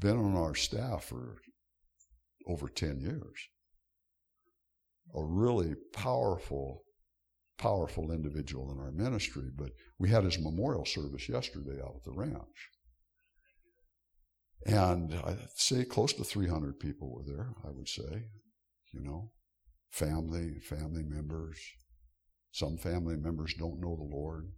Been 0.00 0.16
on 0.16 0.36
our 0.36 0.54
staff 0.54 1.04
for 1.04 1.36
over 2.48 2.68
10 2.68 3.00
years. 3.00 3.48
A 5.14 5.22
really 5.22 5.74
powerful, 5.92 6.84
powerful 7.58 8.10
individual 8.10 8.72
in 8.72 8.80
our 8.80 8.90
ministry, 8.90 9.50
but 9.54 9.70
we 9.98 10.08
had 10.08 10.24
his 10.24 10.38
memorial 10.38 10.84
service 10.84 11.28
yesterday 11.28 11.80
out 11.80 11.94
at 11.96 12.04
the 12.04 12.12
ranch. 12.12 12.70
And 14.66 15.14
I'd 15.14 15.50
say 15.56 15.84
close 15.84 16.14
to 16.14 16.24
300 16.24 16.80
people 16.80 17.12
were 17.12 17.22
there, 17.22 17.54
I 17.64 17.70
would 17.70 17.88
say, 17.88 18.24
you 18.92 19.00
know, 19.02 19.30
family, 19.94 20.58
family 20.58 21.04
members. 21.04 21.58
Some 22.50 22.76
family 22.76 23.16
members 23.16 23.54
don't 23.54 23.80
know 23.80 23.96
the 23.96 24.16
Lord. 24.16 24.50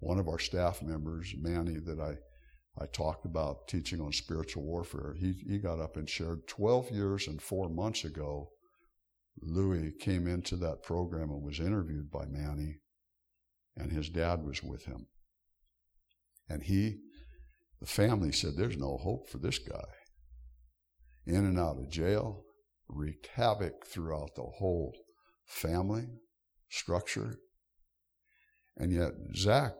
One 0.00 0.18
of 0.18 0.28
our 0.28 0.38
staff 0.38 0.82
members, 0.82 1.34
Manny, 1.38 1.78
that 1.86 1.98
I, 1.98 2.82
I 2.82 2.86
talked 2.86 3.24
about 3.24 3.66
teaching 3.68 4.00
on 4.00 4.12
spiritual 4.12 4.64
warfare, 4.64 5.14
he, 5.18 5.32
he 5.48 5.58
got 5.58 5.80
up 5.80 5.96
and 5.96 6.08
shared 6.08 6.46
12 6.48 6.90
years 6.90 7.28
and 7.28 7.40
four 7.40 7.70
months 7.70 8.04
ago. 8.04 8.50
Louis 9.40 9.92
came 9.98 10.26
into 10.26 10.56
that 10.56 10.82
program 10.82 11.30
and 11.30 11.42
was 11.42 11.58
interviewed 11.58 12.10
by 12.10 12.26
Manny, 12.26 12.80
and 13.76 13.90
his 13.90 14.10
dad 14.10 14.44
was 14.44 14.62
with 14.62 14.84
him. 14.84 15.06
And 16.50 16.62
he 16.62 16.98
the 17.80 17.86
family 17.86 18.32
said, 18.32 18.56
There's 18.56 18.76
no 18.76 18.98
hope 18.98 19.28
for 19.28 19.38
this 19.38 19.58
guy. 19.58 19.88
In 21.26 21.44
and 21.46 21.58
out 21.58 21.78
of 21.78 21.90
jail, 21.90 22.44
wreaked 22.88 23.28
havoc 23.28 23.86
throughout 23.86 24.34
the 24.34 24.42
whole 24.42 24.94
family 25.44 26.06
structure. 26.68 27.38
And 28.76 28.92
yet, 28.92 29.12
Zach 29.36 29.74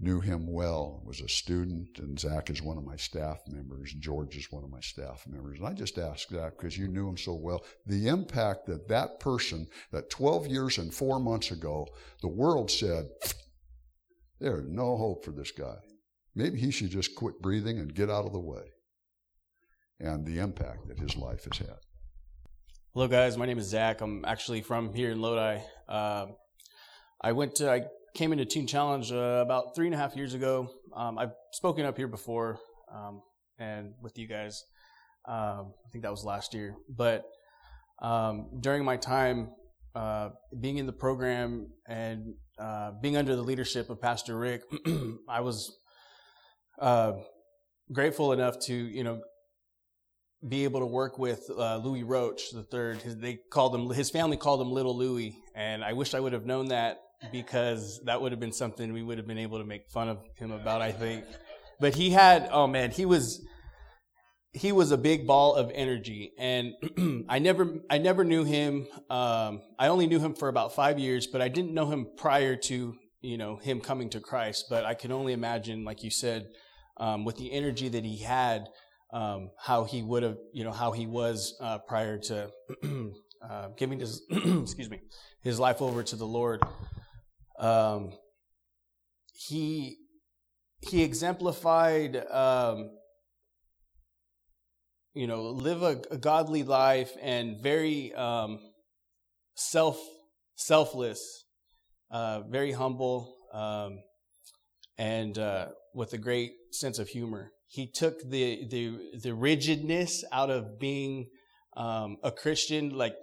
knew 0.00 0.20
him 0.20 0.46
well, 0.52 1.02
was 1.04 1.20
a 1.20 1.28
student, 1.28 1.98
and 1.98 2.18
Zach 2.18 2.50
is 2.50 2.62
one 2.62 2.78
of 2.78 2.84
my 2.84 2.96
staff 2.96 3.40
members. 3.48 3.92
George 3.94 4.36
is 4.36 4.50
one 4.50 4.64
of 4.64 4.70
my 4.70 4.80
staff 4.80 5.24
members. 5.26 5.58
And 5.58 5.66
I 5.68 5.72
just 5.72 5.98
asked 5.98 6.30
Zach, 6.30 6.56
because 6.56 6.76
you 6.76 6.88
knew 6.88 7.08
him 7.08 7.16
so 7.16 7.34
well, 7.34 7.64
the 7.86 8.08
impact 8.08 8.66
that 8.66 8.88
that 8.88 9.20
person, 9.20 9.66
that 9.92 10.10
12 10.10 10.46
years 10.46 10.78
and 10.78 10.92
four 10.92 11.18
months 11.18 11.50
ago, 11.50 11.86
the 12.22 12.28
world 12.28 12.70
said, 12.70 13.06
there's 14.40 14.68
no 14.68 14.96
hope 14.96 15.24
for 15.24 15.32
this 15.32 15.50
guy. 15.50 15.76
Maybe 16.34 16.60
he 16.60 16.70
should 16.70 16.90
just 16.90 17.16
quit 17.16 17.40
breathing 17.40 17.78
and 17.78 17.94
get 17.94 18.10
out 18.10 18.26
of 18.26 18.32
the 18.32 18.38
way. 18.38 18.62
And 20.00 20.24
the 20.24 20.38
impact 20.38 20.86
that 20.86 20.98
his 20.98 21.16
life 21.16 21.44
has 21.44 21.58
had. 21.58 21.78
Hello, 22.94 23.08
guys. 23.08 23.36
My 23.36 23.46
name 23.46 23.58
is 23.58 23.66
Zach. 23.66 24.00
I'm 24.00 24.24
actually 24.24 24.60
from 24.62 24.94
here 24.94 25.10
in 25.10 25.20
Lodi. 25.20 25.60
Uh, 25.88 26.26
I 27.20 27.32
went 27.32 27.56
to, 27.56 27.68
I 27.70 27.82
came 28.14 28.32
into 28.32 28.44
Teen 28.44 28.68
Challenge 28.68 29.10
uh, 29.10 29.42
about 29.44 29.74
three 29.74 29.86
and 29.86 29.94
a 29.94 29.98
half 29.98 30.14
years 30.14 30.34
ago. 30.34 30.70
Um, 30.94 31.18
I've 31.18 31.32
spoken 31.52 31.84
up 31.84 31.96
here 31.96 32.06
before 32.06 32.60
um, 32.94 33.22
and 33.58 33.94
with 34.00 34.16
you 34.18 34.28
guys. 34.28 34.62
Um, 35.26 35.74
I 35.84 35.90
think 35.90 36.04
that 36.04 36.12
was 36.12 36.24
last 36.24 36.54
year. 36.54 36.76
But 36.88 37.24
um, 38.00 38.50
during 38.60 38.84
my 38.84 38.98
time 38.98 39.50
uh, 39.96 40.30
being 40.60 40.78
in 40.78 40.86
the 40.86 40.92
program 40.92 41.72
and 41.88 42.34
uh, 42.56 42.92
being 43.02 43.16
under 43.16 43.34
the 43.34 43.42
leadership 43.42 43.90
of 43.90 44.00
Pastor 44.00 44.38
Rick, 44.38 44.62
I 45.28 45.40
was 45.40 45.76
uh, 46.78 47.14
grateful 47.92 48.32
enough 48.32 48.60
to 48.66 48.74
you 48.74 49.02
know 49.02 49.22
be 50.46 50.64
able 50.64 50.80
to 50.80 50.86
work 50.86 51.18
with 51.18 51.50
uh, 51.50 51.78
Louis 51.78 52.04
Roach 52.04 52.50
the 52.50 52.62
third. 52.62 53.00
They 53.00 53.38
called 53.50 53.74
him 53.74 53.90
his 53.90 54.10
family 54.10 54.36
called 54.36 54.60
him 54.60 54.70
Little 54.70 54.96
Louis, 54.96 55.36
and 55.54 55.82
I 55.82 55.92
wish 55.92 56.14
I 56.14 56.20
would 56.20 56.32
have 56.32 56.46
known 56.46 56.68
that 56.68 57.00
because 57.32 58.00
that 58.04 58.20
would 58.20 58.30
have 58.32 58.40
been 58.40 58.52
something 58.52 58.92
we 58.92 59.02
would 59.02 59.18
have 59.18 59.26
been 59.26 59.38
able 59.38 59.58
to 59.58 59.64
make 59.64 59.90
fun 59.90 60.08
of 60.08 60.18
him 60.36 60.52
about. 60.52 60.80
I 60.80 60.92
think, 60.92 61.24
but 61.80 61.94
he 61.94 62.10
had 62.10 62.48
oh 62.52 62.66
man, 62.66 62.90
he 62.90 63.04
was 63.04 63.44
he 64.52 64.72
was 64.72 64.92
a 64.92 64.98
big 64.98 65.26
ball 65.26 65.54
of 65.54 65.70
energy 65.74 66.32
and 66.38 66.72
i 67.28 67.38
never 67.38 67.80
i 67.90 67.98
never 67.98 68.24
knew 68.24 68.44
him 68.44 68.86
um, 69.10 69.60
i 69.78 69.88
only 69.88 70.06
knew 70.06 70.18
him 70.18 70.34
for 70.34 70.48
about 70.48 70.74
five 70.74 70.98
years 70.98 71.26
but 71.26 71.42
i 71.42 71.48
didn't 71.48 71.74
know 71.74 71.84
him 71.84 72.06
prior 72.16 72.56
to 72.56 72.96
you 73.20 73.36
know 73.36 73.56
him 73.56 73.78
coming 73.78 74.08
to 74.08 74.20
christ 74.20 74.64
but 74.70 74.86
i 74.86 74.94
can 74.94 75.12
only 75.12 75.34
imagine 75.34 75.84
like 75.84 76.02
you 76.02 76.10
said 76.10 76.48
um, 76.98 77.24
with 77.24 77.36
the 77.36 77.52
energy 77.52 77.88
that 77.88 78.04
he 78.04 78.18
had, 78.18 78.68
um, 79.12 79.50
how 79.58 79.84
he 79.84 80.02
would 80.02 80.22
have, 80.22 80.36
you 80.52 80.64
know, 80.64 80.72
how 80.72 80.92
he 80.92 81.06
was 81.06 81.56
uh, 81.60 81.78
prior 81.78 82.18
to 82.18 82.50
uh, 83.48 83.68
giving 83.76 84.00
his, 84.00 84.22
excuse 84.30 84.90
me, 84.90 85.00
his 85.42 85.58
life 85.58 85.80
over 85.80 86.02
to 86.02 86.16
the 86.16 86.26
Lord. 86.26 86.62
Um, 87.58 88.12
he 89.32 89.98
he 90.80 91.02
exemplified, 91.02 92.16
um, 92.30 92.90
you 95.14 95.26
know, 95.26 95.42
live 95.50 95.82
a, 95.82 96.00
a, 96.10 96.18
godly 96.18 96.62
life 96.62 97.12
and 97.20 97.60
very 97.60 98.14
um, 98.14 98.60
self 99.54 99.98
selfless, 100.54 101.44
uh, 102.10 102.42
very 102.48 102.72
humble, 102.72 103.36
um, 103.52 103.98
and 104.98 105.38
uh, 105.38 105.68
with 105.94 106.12
a 106.12 106.18
great 106.18 106.52
sense 106.72 106.98
of 106.98 107.08
humor. 107.08 107.52
He 107.68 107.86
took 107.86 108.18
the 108.22 108.66
the 108.68 108.98
the 109.22 109.34
rigidness 109.34 110.24
out 110.32 110.50
of 110.50 110.78
being 110.78 111.28
um, 111.76 112.16
a 112.24 112.32
Christian, 112.32 112.90
like 112.90 113.14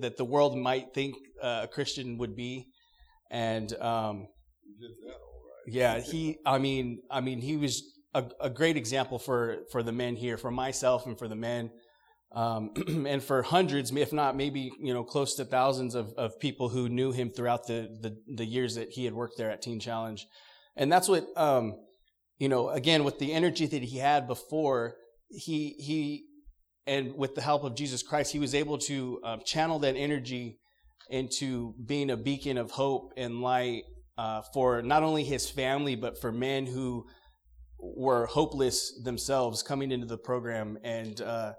that 0.00 0.16
the 0.16 0.24
world 0.24 0.56
might 0.56 0.94
think 0.94 1.16
uh, 1.42 1.62
a 1.64 1.68
Christian 1.68 2.16
would 2.18 2.34
be, 2.34 2.68
and 3.30 3.72
um, 3.74 4.28
yeah, 5.66 6.00
he. 6.00 6.38
I 6.46 6.58
mean, 6.58 7.02
I 7.10 7.20
mean, 7.20 7.40
he 7.40 7.56
was 7.56 7.82
a, 8.14 8.24
a, 8.40 8.48
great 8.48 8.76
example 8.76 9.18
for 9.18 9.58
for 9.70 9.82
the 9.82 9.92
men 9.92 10.16
here, 10.16 10.36
for 10.36 10.50
myself, 10.50 11.06
and 11.06 11.18
for 11.18 11.28
the 11.28 11.36
men. 11.36 11.70
Um, 12.32 12.70
and 13.06 13.22
for 13.22 13.42
hundreds, 13.42 13.90
if 13.90 14.12
not 14.12 14.36
maybe 14.36 14.70
you 14.80 14.94
know 14.94 15.04
close 15.04 15.34
to 15.34 15.44
thousands 15.44 15.94
of, 15.94 16.12
of 16.16 16.38
people 16.38 16.68
who 16.68 16.88
knew 16.88 17.12
him 17.12 17.30
throughout 17.30 17.66
the, 17.66 17.88
the, 18.00 18.16
the 18.36 18.44
years 18.44 18.76
that 18.76 18.90
he 18.90 19.04
had 19.04 19.14
worked 19.14 19.36
there 19.36 19.50
at 19.50 19.62
Teen 19.62 19.80
Challenge, 19.80 20.26
and 20.76 20.92
that's 20.92 21.08
what 21.08 21.26
um, 21.36 21.74
you 22.40 22.48
know, 22.48 22.70
again, 22.70 23.04
with 23.04 23.18
the 23.18 23.34
energy 23.34 23.66
that 23.66 23.82
he 23.82 23.98
had 23.98 24.26
before, 24.26 24.96
he, 25.28 25.76
he, 25.78 26.24
and 26.86 27.14
with 27.14 27.34
the 27.34 27.42
help 27.42 27.64
of 27.64 27.76
Jesus 27.76 28.02
Christ, 28.02 28.32
he 28.32 28.38
was 28.38 28.54
able 28.54 28.78
to 28.78 29.20
uh, 29.22 29.36
channel 29.44 29.78
that 29.80 29.94
energy 29.94 30.58
into 31.10 31.74
being 31.86 32.10
a 32.10 32.16
beacon 32.16 32.56
of 32.56 32.70
hope 32.70 33.12
and 33.18 33.42
light 33.42 33.82
uh, 34.16 34.40
for 34.54 34.80
not 34.80 35.02
only 35.02 35.22
his 35.22 35.50
family, 35.50 35.96
but 35.96 36.18
for 36.18 36.32
men 36.32 36.64
who 36.64 37.04
were 37.78 38.24
hopeless 38.24 38.98
themselves 39.04 39.62
coming 39.62 39.92
into 39.92 40.06
the 40.06 40.18
program. 40.18 40.78
And 40.82 41.20
uh, 41.20 41.52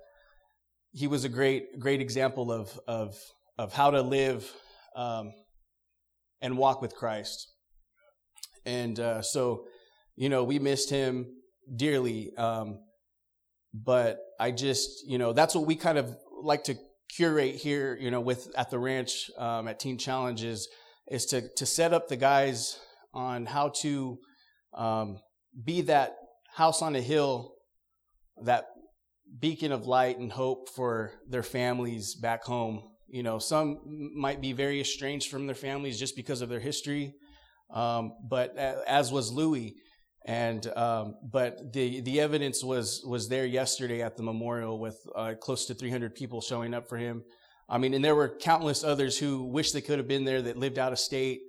he 0.93 1.05
was 1.05 1.25
a 1.25 1.29
great, 1.29 1.79
great 1.79 2.01
example 2.01 2.51
of, 2.51 2.79
of, 2.87 3.15
of 3.59 3.71
how 3.71 3.91
to 3.91 4.01
live 4.01 4.51
um, 4.95 5.31
and 6.41 6.57
walk 6.57 6.81
with 6.81 6.95
Christ. 6.95 7.53
And 8.65 8.99
uh, 8.99 9.21
so, 9.21 9.65
you 10.21 10.29
know, 10.29 10.43
we 10.43 10.59
missed 10.59 10.91
him 10.91 11.25
dearly. 11.75 12.31
Um, 12.37 12.77
but 13.73 14.19
I 14.39 14.51
just, 14.51 15.03
you 15.07 15.17
know, 15.17 15.33
that's 15.33 15.55
what 15.55 15.65
we 15.65 15.75
kind 15.75 15.97
of 15.97 16.15
like 16.43 16.65
to 16.65 16.75
curate 17.09 17.55
here, 17.55 17.97
you 17.99 18.11
know, 18.11 18.21
with 18.21 18.47
at 18.55 18.69
the 18.69 18.77
ranch 18.77 19.31
um, 19.39 19.67
at 19.67 19.79
Teen 19.79 19.97
Challenges 19.97 20.69
is 21.09 21.25
to 21.27 21.49
to 21.55 21.65
set 21.65 21.91
up 21.91 22.07
the 22.07 22.17
guys 22.17 22.79
on 23.15 23.47
how 23.47 23.69
to 23.81 24.19
um, 24.75 25.17
be 25.65 25.81
that 25.81 26.17
house 26.53 26.83
on 26.83 26.95
a 26.95 27.01
hill, 27.01 27.55
that 28.43 28.65
beacon 29.39 29.71
of 29.71 29.87
light 29.87 30.19
and 30.19 30.31
hope 30.31 30.69
for 30.69 31.13
their 31.27 31.41
families 31.41 32.13
back 32.13 32.43
home. 32.43 32.83
You 33.07 33.23
know, 33.23 33.39
some 33.39 34.11
might 34.15 34.39
be 34.39 34.53
very 34.53 34.81
estranged 34.81 35.31
from 35.31 35.47
their 35.47 35.55
families 35.55 35.97
just 35.97 36.15
because 36.15 36.43
of 36.43 36.49
their 36.49 36.59
history, 36.59 37.15
um, 37.73 38.13
but 38.29 38.55
as 38.55 39.11
was 39.11 39.31
Louis, 39.31 39.73
and 40.25 40.65
um, 40.77 41.15
but 41.23 41.73
the 41.73 42.01
the 42.01 42.19
evidence 42.19 42.63
was 42.63 43.03
was 43.05 43.27
there 43.27 43.45
yesterday 43.45 44.01
at 44.01 44.17
the 44.17 44.23
memorial 44.23 44.79
with 44.79 44.97
uh, 45.15 45.33
close 45.39 45.65
to 45.65 45.73
300 45.73 46.13
people 46.13 46.41
showing 46.41 46.73
up 46.73 46.87
for 46.87 46.97
him. 46.97 47.23
I 47.67 47.77
mean, 47.77 47.93
and 47.93 48.03
there 48.03 48.15
were 48.15 48.37
countless 48.37 48.83
others 48.83 49.17
who 49.17 49.43
wish 49.43 49.71
they 49.71 49.81
could 49.81 49.97
have 49.97 50.07
been 50.07 50.25
there 50.25 50.41
that 50.41 50.57
lived 50.57 50.77
out 50.77 50.91
of 50.91 50.99
state 50.99 51.41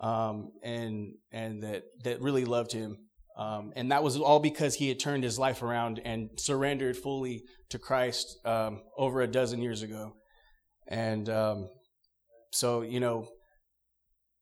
um, 0.00 0.50
and 0.62 1.14
and 1.30 1.62
that 1.62 1.84
that 2.04 2.20
really 2.20 2.44
loved 2.44 2.72
him. 2.72 2.96
Um, 3.36 3.72
and 3.76 3.92
that 3.92 4.02
was 4.02 4.16
all 4.16 4.40
because 4.40 4.74
he 4.74 4.88
had 4.88 4.98
turned 4.98 5.22
his 5.22 5.38
life 5.38 5.62
around 5.62 6.00
and 6.04 6.30
surrendered 6.36 6.96
fully 6.96 7.44
to 7.70 7.78
Christ 7.78 8.36
um, 8.44 8.82
over 8.96 9.20
a 9.20 9.28
dozen 9.28 9.62
years 9.62 9.82
ago. 9.82 10.14
And 10.88 11.28
um, 11.28 11.68
so, 12.50 12.82
you 12.82 12.98
know, 12.98 13.28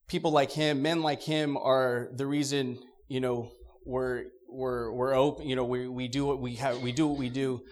people 0.09 0.31
like 0.31 0.51
him, 0.51 0.81
men 0.81 1.03
like 1.03 1.23
him, 1.23 1.59
are 1.59 2.09
the 2.15 2.27
reason 2.27 2.79
you 3.09 3.21
know 3.21 3.51
we're 3.87 4.25
we're 4.49 4.93
we're 4.93 5.15
open. 5.15 5.49
You 5.49 5.57
know, 5.57 5.65
we 5.65 5.89
we 5.89 6.09
do 6.09 6.27
what 6.27 6.41
we 6.41 6.57
have. 6.57 6.81
We 6.81 6.93
do 6.93 7.07
what 7.07 7.19
we 7.19 7.29
do. 7.29 7.63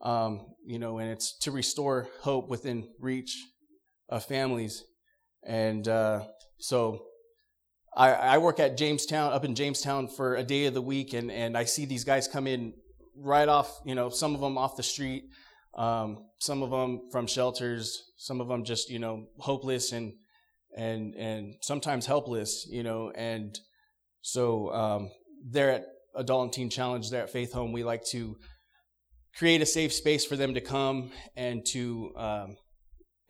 Um, 0.00 0.46
you 0.64 0.78
know, 0.78 0.98
and 0.98 1.10
it's 1.10 1.36
to 1.40 1.50
restore 1.50 2.08
hope 2.20 2.48
within 2.48 2.88
reach 3.00 3.36
of 4.08 4.24
families. 4.24 4.84
And 5.44 5.86
uh, 5.88 6.24
so, 6.58 7.04
I, 7.96 8.12
I 8.12 8.38
work 8.38 8.60
at 8.60 8.76
Jamestown, 8.76 9.32
up 9.32 9.44
in 9.44 9.54
Jamestown 9.54 10.08
for 10.08 10.36
a 10.36 10.44
day 10.44 10.66
of 10.66 10.74
the 10.74 10.82
week, 10.82 11.12
and 11.12 11.30
and 11.30 11.56
I 11.56 11.64
see 11.64 11.84
these 11.84 12.04
guys 12.04 12.28
come 12.28 12.46
in 12.46 12.74
right 13.16 13.48
off. 13.48 13.80
You 13.84 13.94
know, 13.94 14.08
some 14.08 14.34
of 14.34 14.40
them 14.40 14.56
off 14.56 14.76
the 14.76 14.82
street, 14.82 15.24
um, 15.74 16.26
some 16.38 16.62
of 16.62 16.70
them 16.70 17.08
from 17.10 17.26
shelters, 17.26 18.12
some 18.16 18.40
of 18.40 18.48
them 18.48 18.64
just 18.64 18.90
you 18.90 18.98
know 18.98 19.26
hopeless 19.38 19.92
and 19.92 20.12
and 20.76 21.14
and 21.14 21.54
sometimes 21.60 22.06
helpless. 22.06 22.66
You 22.70 22.82
know, 22.82 23.10
and 23.14 23.58
so 24.20 24.72
um, 24.72 25.10
they're 25.44 25.70
at 25.70 25.86
adult 26.14 26.44
and 26.44 26.52
teen 26.52 26.70
challenge 26.70 27.10
there 27.10 27.22
at 27.22 27.30
Faith 27.30 27.52
Home, 27.52 27.72
we 27.72 27.84
like 27.84 28.04
to 28.10 28.36
create 29.36 29.62
a 29.62 29.66
safe 29.66 29.92
space 29.92 30.24
for 30.24 30.36
them 30.36 30.54
to 30.54 30.60
come 30.60 31.10
and 31.36 31.64
to 31.66 32.12
um, 32.16 32.56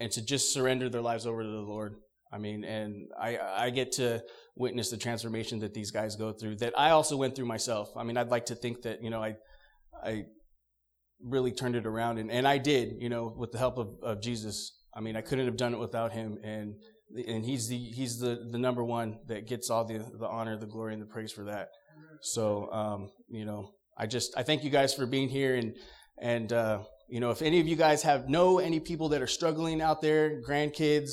and 0.00 0.10
to 0.12 0.24
just 0.24 0.52
surrender 0.52 0.88
their 0.88 1.02
lives 1.02 1.26
over 1.26 1.42
to 1.42 1.48
the 1.48 1.60
Lord. 1.60 1.94
I 2.32 2.38
mean, 2.38 2.64
and 2.64 3.08
I 3.20 3.38
I 3.38 3.70
get 3.70 3.92
to 3.92 4.22
witness 4.56 4.90
the 4.90 4.96
transformation 4.96 5.60
that 5.60 5.74
these 5.74 5.90
guys 5.90 6.16
go 6.16 6.32
through 6.32 6.56
that 6.56 6.78
I 6.78 6.90
also 6.90 7.16
went 7.16 7.36
through 7.36 7.46
myself. 7.46 7.90
I 7.96 8.04
mean, 8.04 8.16
I'd 8.16 8.30
like 8.30 8.46
to 8.46 8.54
think 8.54 8.82
that 8.82 9.02
you 9.02 9.10
know 9.10 9.22
I 9.22 9.36
I 10.02 10.24
really 11.20 11.52
turned 11.52 11.74
it 11.74 11.86
around 11.86 12.18
and, 12.18 12.30
and 12.30 12.46
I 12.46 12.58
did, 12.58 12.94
you 13.00 13.08
know, 13.08 13.34
with 13.36 13.50
the 13.50 13.58
help 13.58 13.76
of, 13.76 13.88
of 14.04 14.22
Jesus. 14.22 14.72
I 14.94 15.00
mean, 15.00 15.16
I 15.16 15.20
couldn't 15.20 15.46
have 15.46 15.56
done 15.56 15.74
it 15.74 15.78
without 15.78 16.12
him 16.12 16.38
and 16.44 16.74
and 17.26 17.44
he's 17.44 17.68
the 17.68 17.76
he's 17.76 18.18
the 18.18 18.46
the 18.50 18.58
number 18.58 18.84
one 18.84 19.18
that 19.26 19.46
gets 19.46 19.70
all 19.70 19.84
the 19.84 19.98
the 20.18 20.26
honor, 20.26 20.56
the 20.56 20.66
glory, 20.66 20.92
and 20.92 21.02
the 21.02 21.06
praise 21.06 21.32
for 21.32 21.44
that. 21.44 21.68
So, 22.22 22.70
um, 22.72 23.10
you 23.28 23.44
know, 23.44 23.72
I 23.96 24.06
just 24.06 24.36
I 24.36 24.42
thank 24.42 24.64
you 24.64 24.70
guys 24.70 24.94
for 24.94 25.06
being 25.06 25.28
here 25.28 25.56
and 25.56 25.74
and 26.20 26.52
uh, 26.52 26.80
you 27.08 27.20
know, 27.20 27.30
if 27.30 27.42
any 27.42 27.60
of 27.60 27.66
you 27.66 27.76
guys 27.76 28.02
have 28.02 28.28
know 28.28 28.58
any 28.58 28.80
people 28.80 29.08
that 29.10 29.22
are 29.22 29.26
struggling 29.26 29.80
out 29.80 30.02
there, 30.02 30.42
grandkids, 30.42 31.12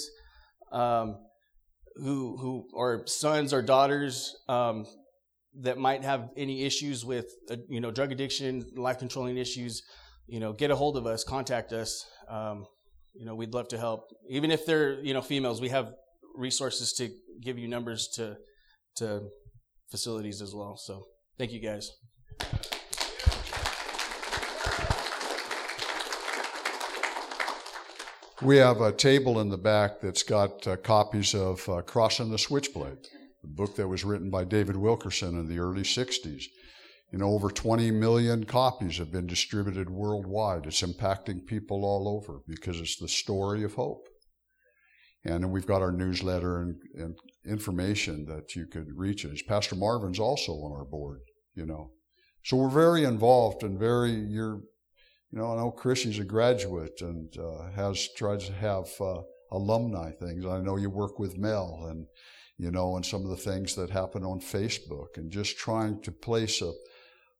um, 0.72 1.18
who 1.96 2.38
who 2.38 2.68
or 2.74 3.08
sons 3.08 3.54
or 3.54 3.62
daughters 3.62 4.36
um, 4.50 4.86
that 5.62 5.78
might 5.78 6.04
have 6.04 6.30
any 6.36 6.64
issues 6.64 7.06
with 7.06 7.28
uh, 7.50 7.56
you 7.70 7.80
know 7.80 7.92
drug 7.92 8.12
addiction, 8.12 8.66
life 8.76 9.00
controlling 9.00 9.38
issues, 9.38 9.84
you 10.28 10.40
know, 10.40 10.52
get 10.54 10.72
a 10.72 10.76
hold 10.76 10.98
of 10.98 11.06
us, 11.06 11.24
contact 11.24 11.72
us. 11.72 12.06
Um, 12.30 12.66
you 13.14 13.26
know, 13.26 13.36
we'd 13.36 13.54
love 13.54 13.70
to 13.70 13.78
help. 13.78 14.10
Even 14.30 14.52
if 14.52 14.66
they're, 14.66 15.00
you 15.00 15.14
know, 15.14 15.22
females, 15.22 15.62
we 15.62 15.70
have 15.70 15.94
resources 16.36 16.92
to 16.94 17.10
give 17.42 17.58
you 17.58 17.68
numbers 17.68 18.10
to 18.16 18.38
to 18.98 19.30
facilities 19.96 20.42
as 20.42 20.54
well. 20.54 20.76
So 20.76 21.06
thank 21.38 21.54
you 21.54 21.62
guys. 21.62 21.90
We 28.42 28.58
have 28.58 28.82
a 28.82 28.92
table 28.92 29.40
in 29.40 29.48
the 29.48 29.58
back 29.58 30.02
that's 30.02 30.24
got 30.24 30.68
uh, 30.68 30.76
copies 30.76 31.34
of 31.34 31.68
uh, 31.70 31.82
Cross 31.84 32.20
and 32.20 32.30
the 32.30 32.38
Switchblade, 32.38 33.08
the 33.42 33.48
book 33.48 33.78
that 33.78 33.88
was 33.88 34.04
written 34.04 34.30
by 34.30 34.44
David 34.44 34.76
Wilkerson 34.76 35.40
in 35.40 35.48
the 35.48 35.60
early 35.60 35.84
60s. 35.84 36.44
You 37.14 37.20
know, 37.20 37.30
over 37.30 37.50
20 37.50 37.90
million 37.92 38.44
copies 38.44 38.98
have 38.98 39.14
been 39.14 39.28
distributed 39.28 39.90
worldwide. 39.90 40.66
It's 40.66 40.82
impacting 40.82 41.46
people 41.46 41.86
all 41.86 42.10
over 42.10 42.42
because 42.46 42.82
it's 42.82 42.98
the 42.98 43.08
story 43.08 43.64
of 43.64 43.76
hope. 43.76 44.10
And 45.26 45.52
we've 45.52 45.66
got 45.66 45.82
our 45.82 45.92
newsletter 45.92 46.62
and, 46.62 46.76
and 46.94 47.16
information 47.46 48.26
that 48.26 48.56
you 48.56 48.68
could 48.68 48.88
reach 48.96 49.26
us. 49.26 49.42
Pastor 49.42 49.76
Marvin's 49.76 50.20
also 50.20 50.52
on 50.52 50.72
our 50.72 50.86
board, 50.86 51.22
you 51.56 51.66
know. 51.66 51.92
So 52.44 52.58
we're 52.58 52.70
very 52.70 53.06
involved 53.06 53.64
and 53.64 53.80
very, 53.80 54.12
you're, 54.12 54.62
you 55.32 55.40
know, 55.40 55.52
I 55.52 55.56
know 55.56 55.72
Chrissy's 55.72 56.20
a 56.20 56.24
graduate 56.24 57.02
and 57.02 57.36
uh, 57.38 57.72
has 57.72 58.08
tried 58.16 58.42
to 58.42 58.54
have 58.54 58.86
uh, 59.02 59.22
alumni 59.52 60.12
things. 60.12 60.46
I 60.46 60.60
know 60.60 60.78
you 60.78 60.92
work 60.92 61.18
with 61.18 61.40
Mel 61.40 61.88
and, 61.90 62.06
you 62.58 62.70
know, 62.70 62.96
and 62.96 63.06
some 63.06 63.24
of 63.24 63.32
the 63.32 63.36
things 63.36 63.74
that 63.76 63.90
happen 63.90 64.24
on 64.24 64.40
Facebook 64.40 65.18
and 65.18 65.32
just 65.32 65.58
trying 65.58 66.02
to 66.04 66.12
place 66.12 66.62
a, 66.62 66.72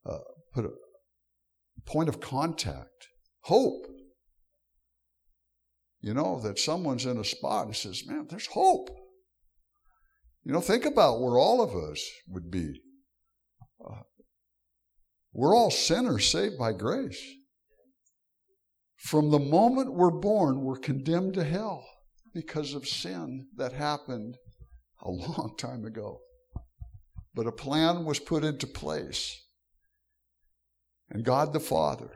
uh, 0.10 0.18
put 0.54 0.66
a 0.66 0.72
point 1.86 2.10
of 2.10 2.20
contact, 2.20 3.08
hope. 3.42 3.86
You 6.06 6.14
know, 6.14 6.40
that 6.42 6.60
someone's 6.60 7.08
in 7.08 7.18
a 7.18 7.24
spot 7.24 7.66
and 7.66 7.76
says, 7.76 8.04
man, 8.06 8.28
there's 8.30 8.46
hope. 8.46 8.92
You 10.44 10.54
know, 10.54 10.62
think 10.62 10.86
about 10.86 11.20
where 11.20 11.40
all 11.40 11.64
of 11.64 11.76
us 11.76 12.08
would 12.28 12.52
be. 12.52 12.80
Uh, 13.84 14.04
we're 15.34 15.56
all 15.56 15.72
sinners 15.72 16.28
saved 16.28 16.60
by 16.60 16.74
grace. 16.74 17.20
From 18.98 19.32
the 19.32 19.40
moment 19.40 19.96
we're 19.96 20.12
born, 20.12 20.62
we're 20.62 20.78
condemned 20.78 21.34
to 21.34 21.44
hell 21.44 21.84
because 22.36 22.76
of 22.76 22.88
sin 22.88 23.48
that 23.56 23.74
happened 23.74 24.36
a 25.02 25.10
long 25.10 25.56
time 25.58 25.86
ago. 25.86 26.20
But 27.34 27.48
a 27.48 27.52
plan 27.52 28.06
was 28.06 28.20
put 28.20 28.44
into 28.44 28.68
place 28.68 29.42
and 31.10 31.26
God 31.26 31.52
the 31.52 31.60
Father 31.60 32.12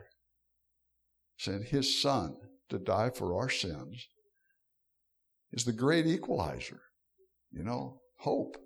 sent 1.38 1.64
his 1.64 2.00
Son 2.00 2.36
to 2.70 2.78
die 2.78 3.10
for 3.10 3.38
our 3.38 3.48
sins 3.48 4.06
is 5.52 5.64
the 5.64 5.72
great 5.72 6.06
equalizer. 6.06 6.80
You 7.52 7.64
know, 7.64 8.00
hope 8.18 8.56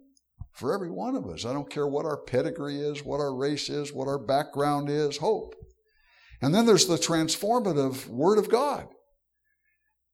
for 0.53 0.73
every 0.73 0.91
one 0.91 1.17
of 1.17 1.27
us. 1.27 1.45
I 1.45 1.53
don't 1.53 1.71
care 1.71 1.87
what 1.87 2.07
our 2.07 2.17
pedigree 2.17 2.79
is, 2.79 3.05
what 3.05 3.21
our 3.21 3.35
race 3.35 3.69
is, 3.69 3.93
what 3.93 4.09
our 4.09 4.19
background 4.19 4.89
is, 4.89 5.17
hope. 5.17 5.55
And 6.41 6.55
then 6.55 6.67
there's 6.67 6.87
the 6.87 6.97
transformative 6.97 8.07
Word 8.09 8.39
of 8.39 8.51
God. 8.51 8.87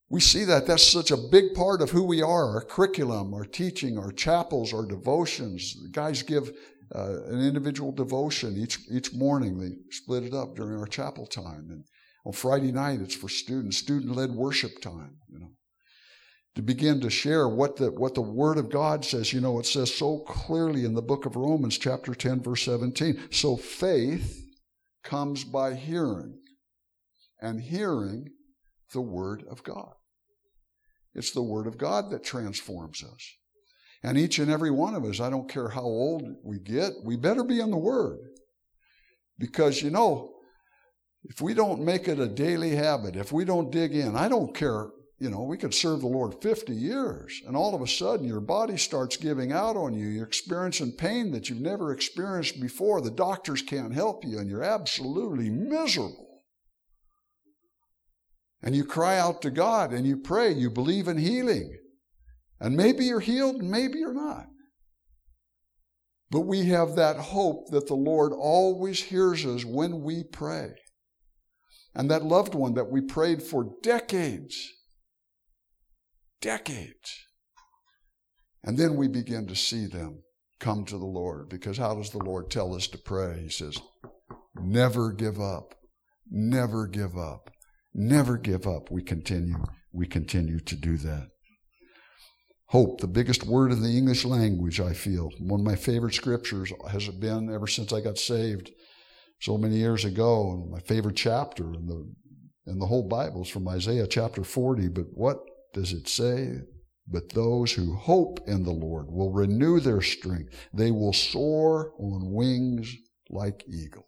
We 0.08 0.20
see 0.20 0.44
that 0.44 0.66
that's 0.66 0.86
such 0.86 1.10
a 1.10 1.16
big 1.16 1.54
part 1.54 1.80
of 1.80 1.90
who 1.90 2.02
we 2.02 2.20
are 2.20 2.54
our 2.54 2.64
curriculum, 2.64 3.32
our 3.32 3.44
teaching, 3.44 3.96
our 3.96 4.10
chapels, 4.10 4.74
our 4.74 4.84
devotions. 4.84 5.74
The 5.80 5.88
guys 5.88 6.22
give 6.22 6.50
uh, 6.92 7.22
an 7.26 7.40
individual 7.40 7.92
devotion 7.92 8.56
each 8.56 8.80
each 8.90 9.14
morning. 9.14 9.58
They 9.58 9.76
split 9.90 10.24
it 10.24 10.34
up 10.34 10.56
during 10.56 10.78
our 10.78 10.86
chapel 10.86 11.26
time, 11.26 11.68
and 11.70 11.84
on 12.24 12.32
Friday 12.32 12.72
night 12.72 13.00
it's 13.00 13.14
for 13.14 13.28
students, 13.28 13.78
student-led 13.78 14.30
worship 14.30 14.80
time. 14.80 15.16
You 15.28 15.40
know, 15.40 15.50
to 16.54 16.62
begin 16.62 17.00
to 17.00 17.10
share 17.10 17.48
what 17.48 17.76
the 17.76 17.90
what 17.90 18.14
the 18.14 18.20
Word 18.20 18.58
of 18.58 18.70
God 18.70 19.04
says. 19.04 19.32
You 19.32 19.40
know, 19.40 19.58
it 19.58 19.66
says 19.66 19.94
so 19.94 20.18
clearly 20.20 20.84
in 20.84 20.94
the 20.94 21.02
book 21.02 21.26
of 21.26 21.36
Romans, 21.36 21.78
chapter 21.78 22.14
ten, 22.14 22.42
verse 22.42 22.62
seventeen. 22.62 23.20
So 23.30 23.56
faith 23.56 24.46
comes 25.02 25.44
by 25.44 25.74
hearing, 25.74 26.38
and 27.40 27.60
hearing 27.60 28.28
the 28.92 29.00
Word 29.00 29.44
of 29.50 29.62
God. 29.62 29.94
It's 31.14 31.32
the 31.32 31.42
Word 31.42 31.66
of 31.66 31.78
God 31.78 32.10
that 32.10 32.22
transforms 32.22 33.02
us. 33.02 33.34
And 34.02 34.16
each 34.16 34.38
and 34.38 34.50
every 34.50 34.70
one 34.70 34.94
of 34.94 35.04
us, 35.04 35.20
I 35.20 35.28
don't 35.28 35.48
care 35.48 35.68
how 35.68 35.82
old 35.82 36.22
we 36.44 36.58
get, 36.58 36.92
we 37.04 37.16
better 37.16 37.44
be 37.44 37.60
in 37.60 37.70
the 37.70 37.76
Word. 37.76 38.18
Because, 39.38 39.82
you 39.82 39.90
know, 39.90 40.34
if 41.24 41.40
we 41.40 41.54
don't 41.54 41.84
make 41.84 42.08
it 42.08 42.18
a 42.18 42.28
daily 42.28 42.74
habit, 42.74 43.16
if 43.16 43.32
we 43.32 43.44
don't 43.44 43.70
dig 43.70 43.94
in, 43.94 44.16
I 44.16 44.28
don't 44.28 44.54
care, 44.54 44.88
you 45.18 45.28
know, 45.30 45.42
we 45.42 45.58
could 45.58 45.74
serve 45.74 46.00
the 46.00 46.06
Lord 46.06 46.40
50 46.40 46.72
years, 46.72 47.42
and 47.46 47.56
all 47.56 47.74
of 47.74 47.82
a 47.82 47.86
sudden 47.86 48.26
your 48.26 48.40
body 48.40 48.76
starts 48.76 49.16
giving 49.16 49.52
out 49.52 49.76
on 49.76 49.92
you. 49.92 50.06
You're 50.06 50.26
experiencing 50.26 50.92
pain 50.92 51.30
that 51.32 51.48
you've 51.48 51.60
never 51.60 51.92
experienced 51.92 52.60
before. 52.60 53.00
The 53.00 53.10
doctors 53.10 53.62
can't 53.62 53.94
help 53.94 54.24
you, 54.24 54.38
and 54.38 54.48
you're 54.48 54.62
absolutely 54.62 55.50
miserable. 55.50 56.30
And 58.62 58.74
you 58.76 58.84
cry 58.84 59.18
out 59.18 59.40
to 59.42 59.50
God 59.50 59.92
and 59.92 60.06
you 60.06 60.18
pray, 60.18 60.52
you 60.52 60.70
believe 60.70 61.08
in 61.08 61.16
healing. 61.16 61.78
And 62.60 62.76
maybe 62.76 63.06
you're 63.06 63.20
healed, 63.20 63.62
maybe 63.62 63.98
you're 63.98 64.12
not. 64.12 64.48
But 66.30 66.40
we 66.40 66.66
have 66.66 66.94
that 66.96 67.16
hope 67.16 67.70
that 67.70 67.86
the 67.86 67.94
Lord 67.94 68.32
always 68.32 69.02
hears 69.02 69.46
us 69.46 69.64
when 69.64 70.02
we 70.02 70.24
pray. 70.24 70.74
And 71.94 72.10
that 72.10 72.24
loved 72.24 72.54
one 72.54 72.74
that 72.74 72.90
we 72.90 73.00
prayed 73.00 73.42
for 73.42 73.74
decades, 73.82 74.68
decades. 76.40 77.18
And 78.62 78.78
then 78.78 78.96
we 78.96 79.08
begin 79.08 79.46
to 79.48 79.56
see 79.56 79.86
them 79.86 80.22
come 80.60 80.84
to 80.84 80.98
the 80.98 81.06
Lord. 81.06 81.48
Because 81.48 81.78
how 81.78 81.94
does 81.94 82.10
the 82.10 82.18
Lord 82.18 82.50
tell 82.50 82.74
us 82.74 82.86
to 82.88 82.98
pray? 82.98 83.40
He 83.42 83.48
says, 83.48 83.78
never 84.54 85.12
give 85.12 85.40
up, 85.40 85.74
never 86.30 86.86
give 86.86 87.16
up, 87.16 87.50
never 87.94 88.36
give 88.36 88.66
up. 88.66 88.90
We 88.90 89.02
continue, 89.02 89.56
we 89.92 90.06
continue 90.06 90.60
to 90.60 90.76
do 90.76 90.96
that. 90.98 91.28
Hope, 92.66 93.00
the 93.00 93.08
biggest 93.08 93.44
word 93.44 93.72
in 93.72 93.82
the 93.82 93.96
English 93.98 94.24
language, 94.24 94.80
I 94.80 94.92
feel. 94.92 95.30
One 95.40 95.60
of 95.60 95.66
my 95.66 95.74
favorite 95.74 96.14
scriptures 96.14 96.72
has 96.88 97.08
been 97.08 97.52
ever 97.52 97.66
since 97.66 97.92
I 97.92 98.00
got 98.00 98.16
saved 98.16 98.70
so 99.40 99.58
many 99.58 99.76
years 99.76 100.04
ago. 100.04 100.52
And 100.52 100.70
My 100.70 100.80
favorite 100.80 101.16
chapter 101.16 101.64
in 101.74 101.86
the, 101.86 102.06
in 102.66 102.78
the 102.78 102.86
whole 102.86 103.08
Bible 103.08 103.42
is 103.42 103.48
from 103.48 103.68
Isaiah 103.68 104.06
chapter 104.06 104.44
40. 104.44 104.88
But 104.88 105.06
what 105.12 105.40
does 105.72 105.92
it 105.92 106.08
say? 106.08 106.60
But 107.08 107.30
those 107.30 107.72
who 107.72 107.96
hope 107.96 108.40
in 108.46 108.62
the 108.62 108.70
Lord 108.70 109.06
will 109.10 109.32
renew 109.32 109.80
their 109.80 110.00
strength. 110.00 110.54
They 110.72 110.90
will 110.90 111.12
soar 111.12 111.92
on 111.98 112.32
wings 112.32 112.94
like 113.28 113.64
eagles. 113.68 114.04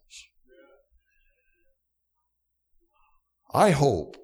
I 3.53 3.71
hope 3.71 4.17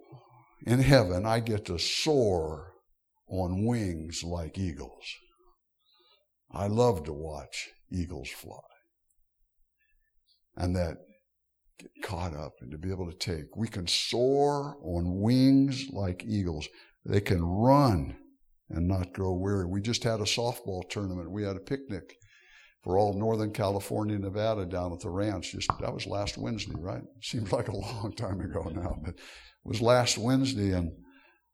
in 0.67 0.81
heaven 0.81 1.27
I 1.27 1.41
get 1.41 1.67
to 1.67 1.79
soar 1.79 2.73
on 3.29 3.67
wings 3.67 4.23
like 4.25 4.57
eagles. 4.57 5.05
I 6.51 6.67
love 6.67 7.05
to 7.05 7.13
watch 7.13 7.69
eagles 7.91 8.31
fly. 8.31 8.61
And 10.59 10.77
that 10.77 10.99
get 11.79 11.91
caught 12.03 12.35
up 12.35 12.55
and 12.61 12.71
to 12.73 12.79
be 12.79 12.91
able 12.91 13.11
to 13.11 13.17
take. 13.17 13.57
We 13.57 13.69
can 13.69 13.87
soar 13.87 14.77
on 14.83 15.21
wings 15.21 15.87
like 15.91 16.25
eagles. 16.27 16.69
They 17.05 17.21
can 17.21 17.43
run 17.43 18.17
and 18.71 18.87
not 18.87 19.13
grow 19.13 19.33
weary. 19.35 19.67
We 19.67 19.81
just 19.81 20.05
had 20.05 20.21
a 20.21 20.25
softball 20.25 20.89
tournament. 20.91 21.31
We 21.31 21.45
had 21.45 21.57
a 21.57 21.61
picnic 21.61 22.17
for 22.83 22.99
all 22.99 23.15
Northern 23.15 23.53
California, 23.53 24.19
Nevada 24.19 24.67
down 24.67 24.93
at 24.93 25.01
the 25.01 25.11
ranch. 25.11 25.53
Just 25.53 25.71
that 25.81 25.93
was 25.93 26.07
last 26.07 26.39
Wednesday, 26.39 26.75
right? 26.77 27.03
Seems 27.23 27.53
like 27.53 27.69
a 27.69 27.77
long 27.77 28.13
time 28.17 28.41
ago 28.41 28.71
now, 28.75 28.99
but 29.05 29.15
it 29.15 29.21
was 29.65 29.81
last 29.81 30.19
Wednesday, 30.19 30.73
and 30.73 30.93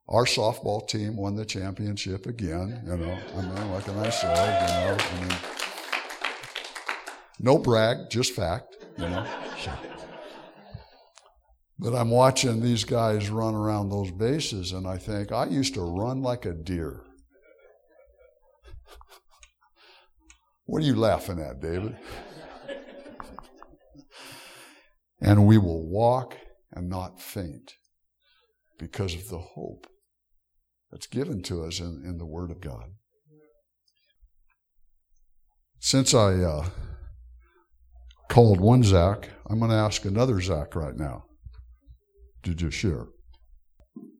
our 0.08 0.24
softball 0.24 0.86
team 0.86 1.16
won 1.16 1.36
the 1.36 1.44
championship 1.44 2.26
again. 2.26 2.82
You 2.84 2.96
know, 2.96 3.18
I 3.36 3.40
mean, 3.40 3.70
like 3.70 3.88
I 3.88 4.10
said, 4.10 4.36
you 4.62 4.74
know, 4.74 4.96
I 4.98 5.28
mean, 5.28 5.38
no 7.40 7.58
brag, 7.58 8.10
just 8.10 8.32
fact. 8.32 8.76
You 8.96 9.08
know. 9.08 9.26
But 11.78 11.94
I'm 11.94 12.10
watching 12.10 12.60
these 12.60 12.84
guys 12.84 13.30
run 13.30 13.54
around 13.54 13.88
those 13.88 14.12
bases, 14.12 14.72
and 14.72 14.86
I 14.86 14.96
think 14.96 15.32
I 15.32 15.46
used 15.46 15.74
to 15.74 15.82
run 15.82 16.22
like 16.22 16.46
a 16.46 16.52
deer. 16.52 17.02
What 20.66 20.82
are 20.82 20.86
you 20.86 20.96
laughing 20.96 21.40
at, 21.40 21.60
David? 21.60 21.94
and 25.20 25.46
we 25.46 25.58
will 25.58 25.86
walk 25.86 26.38
and 26.72 26.88
not 26.88 27.20
faint 27.20 27.74
because 28.78 29.14
of 29.14 29.28
the 29.28 29.40
hope 29.40 29.86
that's 30.90 31.06
given 31.06 31.42
to 31.42 31.64
us 31.64 31.80
in, 31.80 32.02
in 32.06 32.16
the 32.16 32.24
Word 32.24 32.50
of 32.50 32.62
God. 32.62 32.92
Since 35.80 36.14
I 36.14 36.36
uh, 36.36 36.70
called 38.28 38.60
one 38.60 38.82
Zach, 38.82 39.30
I'm 39.48 39.58
going 39.58 39.70
to 39.70 39.76
ask 39.76 40.04
another 40.04 40.40
Zach 40.40 40.74
right 40.74 40.96
now 40.96 41.24
to 42.42 42.54
just 42.54 42.76
share. 42.76 43.06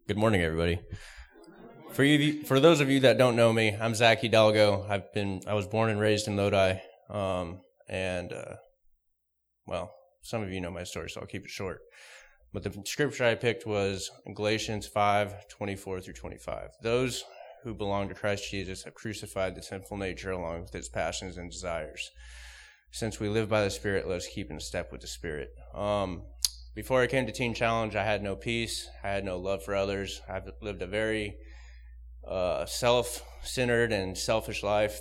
Good 0.07 0.17
morning, 0.19 0.43
everybody. 0.43 0.81
For 1.93 2.05
you, 2.05 2.43
for 2.43 2.61
those 2.61 2.81
of 2.81 2.91
you 2.91 3.01
that 3.01 3.19
don't 3.19 3.37
know 3.37 3.53
me, 3.53 3.77
I'm 3.81 3.95
Zach 3.95 4.21
Hidalgo. 4.21 4.85
I've 4.89 5.13
been, 5.13 5.43
I 5.47 5.55
was 5.55 5.67
born 5.67 5.91
and 5.91 6.01
raised 6.01 6.27
in 6.27 6.37
Lodi, 6.37 6.79
um, 7.09 7.61
and 7.89 8.33
uh, 8.33 8.57
well, 9.67 9.95
some 10.23 10.43
of 10.43 10.51
you 10.51 10.61
know 10.61 10.71
my 10.71 10.85
story, 10.85 11.09
so 11.09 11.21
I'll 11.21 11.27
keep 11.27 11.45
it 11.45 11.51
short. 11.51 11.81
But 12.53 12.63
the 12.63 12.83
scripture 12.85 13.25
I 13.25 13.35
picked 13.35 13.67
was 13.67 14.11
Galatians 14.35 14.87
5, 14.87 15.49
24 15.49 16.01
through 16.01 16.15
25. 16.15 16.71
Those 16.83 17.25
who 17.63 17.75
belong 17.75 18.09
to 18.09 18.15
Christ 18.15 18.51
Jesus 18.51 18.85
have 18.85 18.95
crucified 18.95 19.55
the 19.55 19.63
sinful 19.63 19.97
nature 19.97 20.31
along 20.31 20.63
with 20.63 20.75
its 20.75 20.89
passions 20.89 21.37
and 21.37 21.51
desires. 21.51 22.11
Since 22.95 23.19
we 23.19 23.29
live 23.29 23.49
by 23.49 23.65
the 23.65 23.71
Spirit, 23.71 24.07
let 24.07 24.19
us 24.19 24.29
keep 24.29 24.53
in 24.53 24.61
step 24.61 24.93
with 24.93 25.01
the 25.01 25.09
Spirit. 25.09 25.51
Um, 25.75 26.23
before 26.77 27.03
I 27.03 27.09
came 27.09 27.27
to 27.27 27.33
Teen 27.33 27.53
Challenge, 27.53 27.97
I 27.97 28.05
had 28.05 28.23
no 28.23 28.37
peace. 28.37 28.89
I 29.03 29.09
had 29.09 29.25
no 29.25 29.37
love 29.37 29.65
for 29.65 29.75
others. 29.75 30.21
I've 30.29 30.49
lived 30.63 30.81
a 30.81 30.87
very 30.87 31.37
uh, 32.25 32.67
self-centered 32.67 33.91
and 33.91 34.17
selfish 34.17 34.63
life, 34.63 35.01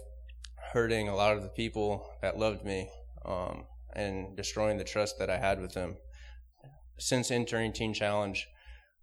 hurting 0.72 1.08
a 1.08 1.16
lot 1.16 1.38
of 1.38 1.44
the 1.44 1.50
people 1.50 2.10
that 2.24 2.40
loved 2.40 2.66
me, 2.66 2.90
um, 3.26 3.66
and 3.96 4.36
destroying 4.36 4.80
the 4.80 4.84
trust 4.84 5.20
that 5.20 5.30
I 5.30 5.38
had 5.38 5.62
with 5.62 5.74
them. 5.74 5.98
Since 6.98 7.30
entering 7.30 7.74
Teen 7.74 7.94
Challenge 7.94 8.48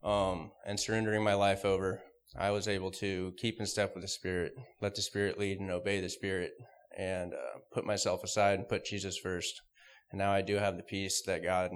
um, 0.02 0.50
and 0.66 0.80
surrendering 0.80 1.22
my 1.22 1.34
life 1.34 1.64
over, 1.64 2.02
I 2.36 2.50
was 2.50 2.66
able 2.66 2.90
to 2.90 3.34
keep 3.36 3.60
in 3.60 3.66
step 3.66 3.94
with 3.94 4.02
the 4.02 4.08
Spirit, 4.08 4.52
let 4.82 4.96
the 4.96 5.02
Spirit 5.02 5.38
lead 5.38 5.60
and 5.60 5.70
obey 5.70 6.00
the 6.00 6.08
Spirit, 6.08 6.54
and 6.96 7.32
uh, 7.34 7.58
put 7.72 7.84
myself 7.84 8.22
aside 8.24 8.58
and 8.58 8.68
put 8.68 8.84
Jesus 8.84 9.16
first. 9.16 9.60
And 10.10 10.18
now 10.18 10.32
I 10.32 10.42
do 10.42 10.56
have 10.56 10.76
the 10.76 10.82
peace 10.82 11.22
that 11.26 11.42
God 11.42 11.70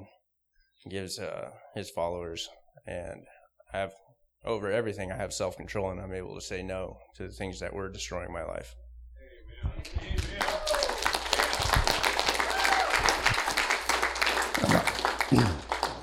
gives 0.88 1.18
uh, 1.18 1.50
His 1.74 1.90
followers, 1.90 2.48
and 2.87 3.22
I 3.72 3.79
have 3.79 3.92
over 4.44 4.70
everything, 4.70 5.11
I 5.11 5.16
have 5.16 5.33
self 5.33 5.57
control 5.57 5.90
and 5.90 6.00
I'm 6.00 6.12
able 6.12 6.35
to 6.35 6.40
say 6.40 6.62
no 6.62 6.98
to 7.16 7.24
the 7.24 7.33
things 7.33 7.61
that 7.61 7.72
were 7.72 7.88
destroying 7.88 8.33
my 8.33 8.44
life. 8.44 8.77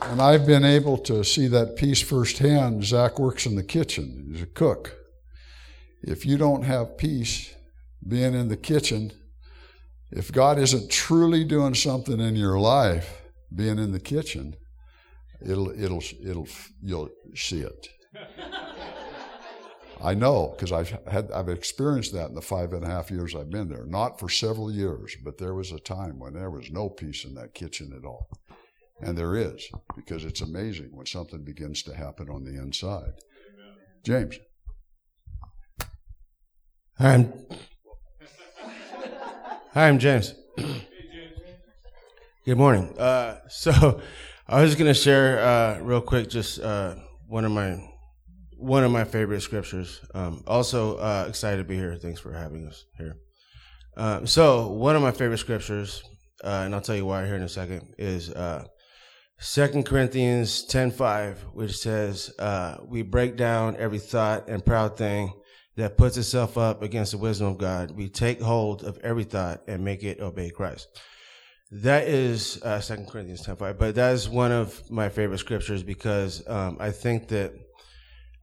And 0.02 0.22
I've 0.22 0.46
been 0.46 0.66
able 0.66 0.98
to 1.00 1.24
see 1.24 1.48
that 1.48 1.78
peace 1.78 2.02
firsthand. 2.02 2.84
Zach 2.84 3.18
works 3.20 3.46
in 3.46 3.56
the 3.56 3.64
kitchen, 3.64 4.30
he's 4.34 4.42
a 4.42 4.48
cook. 4.48 4.98
If 6.02 6.26
you 6.26 6.38
don't 6.38 6.64
have 6.64 6.98
peace 6.98 7.54
being 8.08 8.34
in 8.34 8.48
the 8.48 8.58
kitchen, 8.58 9.12
if 10.12 10.32
God 10.32 10.60
isn't 10.60 10.92
truly 10.92 11.44
doing 11.44 11.76
something 11.76 12.20
in 12.20 12.36
your 12.36 12.60
life, 12.60 13.22
being 13.54 13.80
in 13.80 13.92
the 13.92 14.00
kitchen, 14.00 14.56
it'll, 15.42 15.70
it'll, 15.72 16.04
it'll, 16.24 16.48
you'll 16.82 17.10
see 17.36 17.62
it. 17.62 17.88
I 20.04 20.16
know 20.16 20.56
because 20.56 20.72
I've 20.72 20.90
had 21.08 21.32
I've 21.32 21.50
experienced 21.50 22.14
that 22.14 22.30
in 22.30 22.36
the 22.36 22.42
five 22.42 22.74
and 22.74 22.84
a 22.84 22.88
half 22.88 23.12
years 23.12 23.36
I've 23.36 23.52
been 23.52 23.70
there. 23.70 23.86
Not 23.86 24.20
for 24.20 24.30
several 24.30 24.72
years, 24.72 25.16
but 25.24 25.38
there 25.38 25.54
was 25.54 25.72
a 25.72 25.80
time 25.80 26.18
when 26.18 26.34
there 26.34 26.50
was 26.50 26.72
no 26.72 26.90
peace 26.90 27.24
in 27.24 27.36
that 27.36 27.54
kitchen 27.54 27.94
at 27.96 28.06
all, 28.06 28.28
and 29.02 29.18
there 29.18 29.36
is 29.36 29.64
because 29.96 30.26
it's 30.26 30.42
amazing 30.42 30.90
when 30.92 31.06
something 31.06 31.44
begins 31.44 31.84
to 31.84 31.96
happen 31.96 32.30
on 32.30 32.44
the 32.44 32.60
inside. 32.60 33.14
James. 34.04 34.40
I'm, 36.98 37.34
Hi, 39.74 39.88
I'm 39.88 40.00
James. 40.00 40.34
Good 42.46 42.58
morning. 42.58 42.94
Uh, 43.00 43.38
so, 43.48 44.02
I 44.46 44.62
was 44.62 44.76
going 44.76 44.90
to 44.90 44.94
share 44.94 45.40
uh, 45.40 45.80
real 45.80 46.02
quick 46.02 46.30
just 46.30 46.60
uh, 46.60 46.96
one 47.30 47.46
of 47.46 47.54
my 47.54 47.82
one 48.58 48.84
of 48.84 48.92
my 48.92 49.06
favorite 49.06 49.40
scriptures. 49.40 50.02
Um, 50.14 50.44
also 50.46 50.98
uh, 50.98 51.26
excited 51.30 51.60
to 51.60 51.64
be 51.64 51.78
here. 51.78 51.96
Thanks 51.96 52.20
for 52.20 52.34
having 52.34 52.68
us 52.68 52.84
here. 52.98 53.16
Uh, 53.96 54.26
so 54.26 54.68
one 54.68 54.98
of 54.98 55.02
my 55.02 55.12
favorite 55.12 55.38
scriptures, 55.38 56.04
uh, 56.44 56.64
and 56.66 56.76
I'll 56.76 56.82
tell 56.82 56.98
you 56.98 57.06
why 57.06 57.26
here 57.26 57.38
in 57.38 57.44
a 57.44 57.48
second, 57.48 57.96
is 57.98 58.30
uh, 58.30 58.66
Second 59.40 59.86
Corinthians 59.86 60.66
ten 60.66 60.92
five, 60.92 61.46
which 61.54 61.78
says, 61.78 62.30
uh, 62.40 62.76
"We 62.86 63.04
break 63.04 63.38
down 63.38 63.78
every 63.78 64.00
thought 64.00 64.50
and 64.50 64.66
proud 64.66 64.98
thing 64.98 65.32
that 65.76 65.98
puts 65.98 66.18
itself 66.18 66.58
up 66.58 66.82
against 66.82 67.12
the 67.12 67.18
wisdom 67.18 67.48
of 67.48 67.58
God. 67.58 67.92
We 67.92 68.10
take 68.10 68.42
hold 68.42 68.84
of 68.84 68.98
every 69.00 69.24
thought 69.24 69.62
and 69.68 69.84
make 69.84 70.04
it 70.04 70.20
obey 70.20 70.50
Christ." 70.50 70.88
That 71.72 72.08
is 72.08 72.62
uh, 72.64 72.82
Second 72.82 73.08
Corinthians 73.08 73.46
ten 73.46 73.56
five, 73.56 73.78
but 73.80 73.96
that 73.96 74.14
is 74.14 74.28
one 74.28 74.52
of 74.52 74.90
my 74.92 75.08
favorite 75.08 75.38
scriptures 75.38 75.84
because 75.84 76.48
um, 76.50 76.78
I 76.80 76.92
think 76.92 77.30
that 77.30 77.54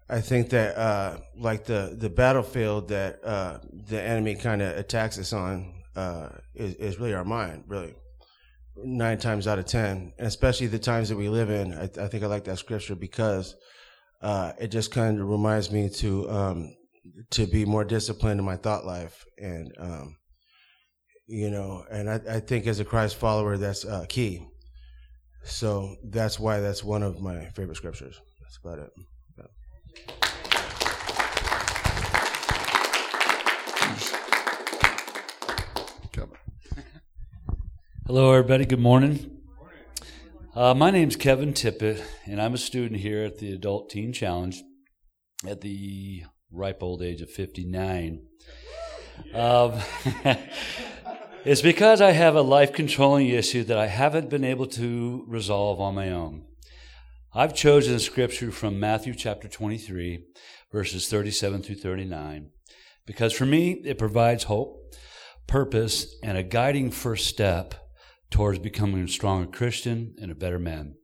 I 0.08 0.20
think 0.20 0.50
that 0.50 0.76
uh, 0.78 1.18
like 1.36 1.64
the 1.64 1.94
the 1.98 2.08
battlefield 2.08 2.88
that 2.88 3.22
uh, 3.22 3.58
the 3.88 4.02
enemy 4.02 4.34
kind 4.34 4.62
of 4.62 4.76
attacks 4.76 5.18
us 5.18 5.34
on 5.34 5.74
uh, 5.94 6.30
is, 6.54 6.74
is, 6.76 6.98
really 6.98 7.12
our 7.12 7.24
mind, 7.24 7.64
really 7.66 7.94
nine 8.76 9.18
times 9.18 9.46
out 9.46 9.58
of 9.58 9.66
ten, 9.66 10.14
and 10.16 10.26
especially 10.26 10.68
the 10.68 10.78
times 10.78 11.10
that 11.10 11.16
we 11.16 11.28
live 11.28 11.50
in. 11.50 11.74
I, 11.74 12.04
I 12.04 12.08
think 12.08 12.24
I 12.24 12.26
like 12.26 12.44
that 12.44 12.58
scripture 12.58 12.94
because 12.94 13.56
uh, 14.22 14.52
it 14.58 14.68
just 14.68 14.90
kind 14.90 15.20
of 15.20 15.28
reminds 15.28 15.70
me 15.70 15.90
to 15.90 16.30
um, 16.30 16.74
to 17.30 17.46
be 17.46 17.64
more 17.64 17.84
disciplined 17.84 18.40
in 18.40 18.46
my 18.46 18.56
thought 18.56 18.84
life, 18.84 19.24
and 19.38 19.72
um, 19.78 20.16
you 21.26 21.50
know, 21.50 21.84
and 21.90 22.08
I, 22.10 22.20
I, 22.28 22.40
think 22.40 22.66
as 22.66 22.80
a 22.80 22.84
Christ 22.84 23.16
follower, 23.16 23.56
that's 23.56 23.84
uh, 23.84 24.06
key. 24.08 24.46
So 25.44 25.96
that's 26.04 26.38
why 26.38 26.60
that's 26.60 26.82
one 26.82 27.02
of 27.02 27.20
my 27.20 27.46
favorite 27.46 27.76
scriptures. 27.76 28.20
That's 28.40 28.58
about 28.62 28.78
it. 28.78 28.90
Hello, 38.08 38.32
everybody. 38.32 38.64
Good 38.64 38.80
morning. 38.80 39.42
Uh, 40.54 40.72
my 40.72 40.90
name's 40.90 41.14
Kevin 41.14 41.52
Tippett, 41.52 42.02
and 42.24 42.40
I'm 42.40 42.54
a 42.54 42.58
student 42.58 43.02
here 43.02 43.22
at 43.22 43.36
the 43.36 43.52
Adult 43.52 43.90
Teen 43.90 44.14
Challenge 44.14 44.62
at 45.46 45.60
the 45.60 46.24
ripe 46.50 46.82
old 46.82 47.02
age 47.02 47.20
of 47.20 47.30
59. 47.30 48.22
Um, 49.34 49.80
it's 51.44 51.62
because 51.62 52.00
I 52.00 52.12
have 52.12 52.34
a 52.34 52.42
life 52.42 52.72
controlling 52.72 53.28
issue 53.28 53.64
that 53.64 53.78
I 53.78 53.86
haven't 53.86 54.30
been 54.30 54.44
able 54.44 54.66
to 54.66 55.24
resolve 55.26 55.80
on 55.80 55.94
my 55.94 56.10
own. 56.10 56.44
I've 57.34 57.54
chosen 57.54 57.98
scripture 57.98 58.50
from 58.50 58.80
Matthew 58.80 59.14
chapter 59.14 59.48
23, 59.48 60.24
verses 60.72 61.08
37 61.08 61.62
through 61.62 61.76
39, 61.76 62.50
because 63.06 63.32
for 63.32 63.44
me, 63.44 63.82
it 63.84 63.98
provides 63.98 64.44
hope, 64.44 64.94
purpose, 65.46 66.16
and 66.22 66.38
a 66.38 66.42
guiding 66.42 66.90
first 66.90 67.26
step 67.26 67.74
towards 68.30 68.58
becoming 68.58 69.04
a 69.04 69.08
stronger 69.08 69.46
Christian 69.46 70.14
and 70.20 70.30
a 70.30 70.34
better 70.34 70.58
man. 70.58 70.94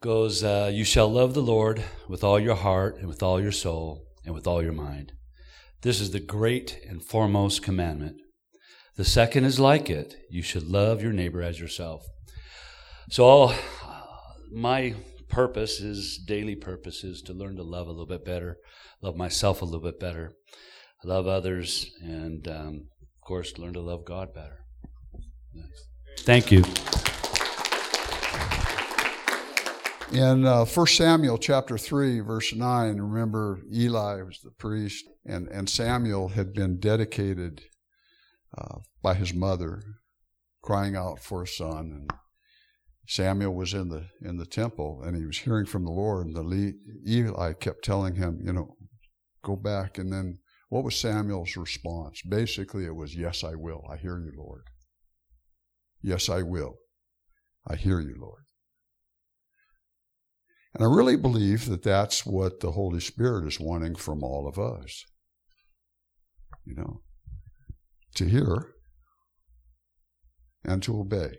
Goes, 0.00 0.44
uh, 0.44 0.70
You 0.72 0.84
shall 0.84 1.10
love 1.10 1.34
the 1.34 1.42
Lord 1.42 1.82
with 2.08 2.22
all 2.22 2.38
your 2.38 2.54
heart 2.54 2.98
and 2.98 3.08
with 3.08 3.20
all 3.20 3.40
your 3.40 3.50
soul 3.50 4.06
and 4.24 4.32
with 4.32 4.46
all 4.46 4.62
your 4.62 4.72
mind. 4.72 5.12
This 5.82 6.00
is 6.00 6.12
the 6.12 6.20
great 6.20 6.78
and 6.88 7.02
foremost 7.02 7.64
commandment. 7.64 8.16
The 8.96 9.04
second 9.04 9.44
is 9.44 9.58
like 9.58 9.90
it 9.90 10.14
you 10.30 10.42
should 10.42 10.68
love 10.68 11.02
your 11.02 11.12
neighbor 11.12 11.42
as 11.42 11.58
yourself. 11.58 12.06
So, 13.10 13.24
all, 13.24 13.54
my 14.52 14.94
purpose 15.28 15.80
is 15.80 16.18
daily 16.18 16.54
purpose 16.54 17.02
is 17.02 17.20
to 17.22 17.32
learn 17.32 17.56
to 17.56 17.62
love 17.64 17.88
a 17.88 17.90
little 17.90 18.06
bit 18.06 18.24
better, 18.24 18.58
love 19.02 19.16
myself 19.16 19.62
a 19.62 19.64
little 19.64 19.80
bit 19.80 19.98
better, 19.98 20.32
love 21.04 21.26
others, 21.26 21.90
and 22.02 22.46
um, 22.46 22.86
of 23.02 23.26
course, 23.26 23.58
learn 23.58 23.72
to 23.72 23.80
love 23.80 24.04
God 24.04 24.32
better. 24.32 24.64
Thank 26.20 26.52
you. 26.52 26.62
In 30.12 30.46
uh, 30.46 30.64
1 30.64 30.86
Samuel 30.86 31.36
chapter 31.36 31.76
3, 31.76 32.20
verse 32.20 32.54
9, 32.54 32.96
remember 32.98 33.60
Eli 33.70 34.22
was 34.22 34.40
the 34.40 34.50
priest, 34.50 35.04
and, 35.26 35.48
and 35.48 35.68
Samuel 35.68 36.28
had 36.28 36.54
been 36.54 36.80
dedicated 36.80 37.60
uh, 38.56 38.78
by 39.02 39.12
his 39.12 39.34
mother, 39.34 39.82
crying 40.62 40.96
out 40.96 41.20
for 41.20 41.42
a 41.42 41.46
son. 41.46 41.92
And 41.92 42.10
Samuel 43.06 43.54
was 43.54 43.74
in 43.74 43.90
the 43.90 44.06
in 44.22 44.38
the 44.38 44.46
temple, 44.46 45.02
and 45.04 45.14
he 45.14 45.26
was 45.26 45.38
hearing 45.38 45.66
from 45.66 45.84
the 45.84 45.92
Lord. 45.92 46.26
And 46.26 46.34
the 46.34 46.42
Le- 46.42 46.72
Eli 47.06 47.52
kept 47.52 47.84
telling 47.84 48.14
him, 48.14 48.40
you 48.42 48.54
know, 48.54 48.76
go 49.44 49.56
back. 49.56 49.98
And 49.98 50.10
then 50.10 50.38
what 50.70 50.84
was 50.84 50.98
Samuel's 50.98 51.54
response? 51.54 52.22
Basically, 52.22 52.86
it 52.86 52.96
was, 52.96 53.14
"Yes, 53.14 53.44
I 53.44 53.56
will. 53.56 53.84
I 53.90 53.98
hear 53.98 54.18
you, 54.18 54.32
Lord. 54.34 54.64
Yes, 56.00 56.30
I 56.30 56.40
will. 56.40 56.76
I 57.66 57.76
hear 57.76 58.00
you, 58.00 58.16
Lord." 58.18 58.47
And 60.78 60.86
I 60.86 60.94
really 60.94 61.16
believe 61.16 61.66
that 61.66 61.82
that's 61.82 62.24
what 62.24 62.60
the 62.60 62.70
Holy 62.70 63.00
Spirit 63.00 63.48
is 63.48 63.58
wanting 63.58 63.96
from 63.96 64.22
all 64.22 64.46
of 64.46 64.60
us. 64.60 65.04
You 66.64 66.76
know, 66.76 67.00
to 68.14 68.26
hear 68.26 68.74
and 70.64 70.80
to 70.84 71.00
obey 71.00 71.38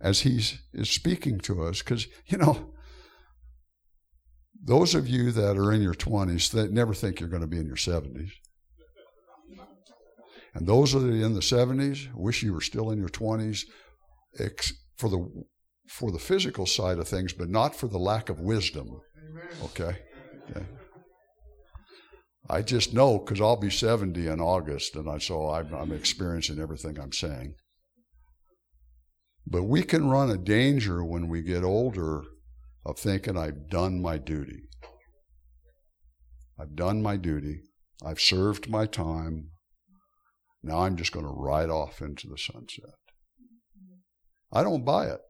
as 0.00 0.20
He 0.20 0.38
is 0.72 0.90
speaking 0.90 1.38
to 1.40 1.62
us. 1.64 1.82
Because, 1.82 2.06
you 2.26 2.38
know, 2.38 2.72
those 4.58 4.94
of 4.94 5.06
you 5.06 5.30
that 5.32 5.58
are 5.58 5.70
in 5.70 5.82
your 5.82 5.94
20s 5.94 6.50
that 6.52 6.72
never 6.72 6.94
think 6.94 7.20
you're 7.20 7.28
going 7.28 7.42
to 7.42 7.46
be 7.46 7.58
in 7.58 7.66
your 7.66 7.76
70s. 7.76 8.30
And 10.54 10.66
those 10.66 10.92
that 10.92 11.04
are 11.04 11.10
in 11.10 11.34
the 11.34 11.40
70s 11.40 12.08
wish 12.14 12.42
you 12.42 12.54
were 12.54 12.62
still 12.62 12.90
in 12.90 12.98
your 12.98 13.10
20s 13.10 13.64
for 14.96 15.10
the 15.10 15.44
for 15.88 16.10
the 16.10 16.18
physical 16.18 16.66
side 16.66 16.98
of 16.98 17.08
things, 17.08 17.32
but 17.32 17.48
not 17.48 17.74
for 17.74 17.88
the 17.88 17.98
lack 17.98 18.28
of 18.28 18.40
wisdom. 18.40 19.00
Okay? 19.64 19.96
okay. 20.50 20.66
I 22.50 22.62
just 22.62 22.94
know 22.94 23.18
because 23.18 23.40
I'll 23.40 23.56
be 23.56 23.70
70 23.70 24.26
in 24.26 24.40
August, 24.40 24.96
and 24.96 25.08
I, 25.08 25.18
so 25.18 25.50
I'm, 25.50 25.72
I'm 25.74 25.92
experiencing 25.92 26.58
everything 26.58 26.98
I'm 26.98 27.12
saying. 27.12 27.54
But 29.46 29.64
we 29.64 29.82
can 29.82 30.08
run 30.08 30.30
a 30.30 30.36
danger 30.36 31.04
when 31.04 31.28
we 31.28 31.42
get 31.42 31.64
older 31.64 32.22
of 32.84 32.98
thinking, 32.98 33.36
I've 33.36 33.68
done 33.68 34.00
my 34.00 34.18
duty. 34.18 34.68
I've 36.58 36.74
done 36.74 37.02
my 37.02 37.16
duty. 37.16 37.62
I've 38.04 38.20
served 38.20 38.68
my 38.68 38.86
time. 38.86 39.50
Now 40.62 40.80
I'm 40.80 40.96
just 40.96 41.12
going 41.12 41.26
to 41.26 41.32
ride 41.32 41.70
off 41.70 42.00
into 42.00 42.28
the 42.28 42.38
sunset. 42.38 42.94
I 44.52 44.62
don't 44.62 44.84
buy 44.84 45.06
it. 45.06 45.20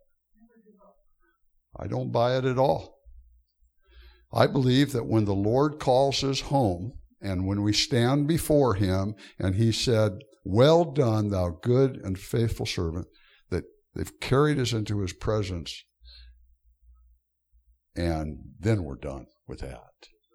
I 1.79 1.87
don't 1.87 2.13
buy 2.13 2.37
it 2.37 2.45
at 2.45 2.59
all. 2.59 2.99
I 4.33 4.47
believe 4.47 4.93
that 4.93 5.07
when 5.07 5.25
the 5.25 5.35
Lord 5.35 5.79
calls 5.79 6.23
us 6.23 6.41
home 6.41 6.93
and 7.21 7.47
when 7.47 7.63
we 7.63 7.73
stand 7.73 8.27
before 8.27 8.75
Him 8.75 9.15
and 9.39 9.55
He 9.55 9.73
said, 9.73 10.19
Well 10.45 10.85
done, 10.85 11.31
thou 11.31 11.59
good 11.63 11.97
and 11.97 12.19
faithful 12.19 12.67
servant, 12.67 13.07
that 13.51 13.65
they've 13.95 14.21
carried 14.21 14.59
us 14.59 14.73
into 14.73 15.01
His 15.01 15.13
presence 15.13 15.85
and 17.99 18.39
then 18.61 18.85
we're 18.85 18.95
done 18.95 19.27
with 19.49 19.59
that, 19.61 19.81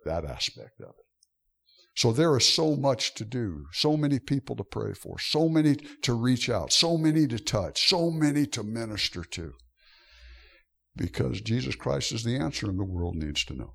that 0.04 0.26
aspect 0.26 0.82
of 0.82 0.90
it. 0.90 1.06
So 1.96 2.12
there 2.12 2.36
is 2.36 2.52
so 2.52 2.76
much 2.76 3.14
to 3.16 3.24
do, 3.24 3.68
so 3.72 3.96
many 3.96 4.20
people 4.20 4.56
to 4.58 4.64
pray 4.64 4.94
for, 4.94 5.18
so 5.20 5.48
many 5.48 5.76
to 6.02 6.14
reach 6.14 6.50
out, 6.50 6.74
so 6.74 6.98
many 6.98 7.26
to 7.28 7.40
touch, 7.40 7.88
so 7.88 8.12
many 8.12 8.46
to 8.48 8.64
minister 8.64 9.24
to 9.24 9.54
because 10.96 11.42
Jesus 11.42 11.76
Christ 11.76 12.12
is 12.12 12.24
the 12.24 12.38
answer 12.38 12.70
and 12.70 12.80
the 12.80 12.84
world 12.84 13.16
needs 13.16 13.44
to 13.46 13.54
know. 13.54 13.74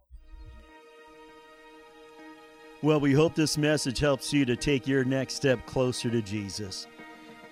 Well, 2.81 3.01
we 3.01 3.13
hope 3.13 3.35
this 3.35 3.59
message 3.59 3.99
helps 3.99 4.33
you 4.33 4.45
to 4.45 4.55
take 4.55 4.87
your 4.87 5.05
next 5.05 5.35
step 5.35 5.67
closer 5.67 6.11
to 6.11 6.23
Jesus. 6.23 6.87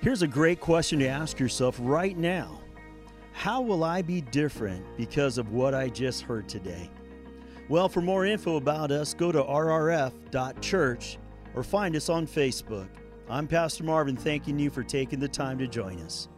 Here's 0.00 0.22
a 0.22 0.29
great 0.29 0.61
question 0.61 1.00
to 1.00 1.09
ask 1.09 1.40
yourself 1.40 1.76
right 1.81 2.16
now 2.16 2.61
How 3.33 3.61
will 3.61 3.83
I 3.83 4.02
be 4.02 4.20
different 4.20 4.85
because 4.96 5.37
of 5.37 5.50
what 5.50 5.74
I 5.74 5.88
just 5.88 6.22
heard 6.22 6.48
today? 6.48 6.88
Well, 7.68 7.88
for 7.88 8.00
more 8.00 8.24
info 8.24 8.57
about 8.57 8.92
us, 8.92 9.14
go 9.14 9.33
to 9.33 9.42
rrf.church 9.42 11.18
or 11.57 11.62
find 11.64 11.96
us 11.96 12.09
on 12.09 12.26
Facebook. 12.29 12.88
I'm 13.29 13.48
Pastor 13.48 13.83
Marvin, 13.83 14.16
thanking 14.16 14.57
you 14.61 14.70
for 14.70 14.85
taking 14.85 15.18
the 15.18 15.26
time 15.26 15.59
to 15.59 15.66
join 15.66 15.98
us. 16.02 16.29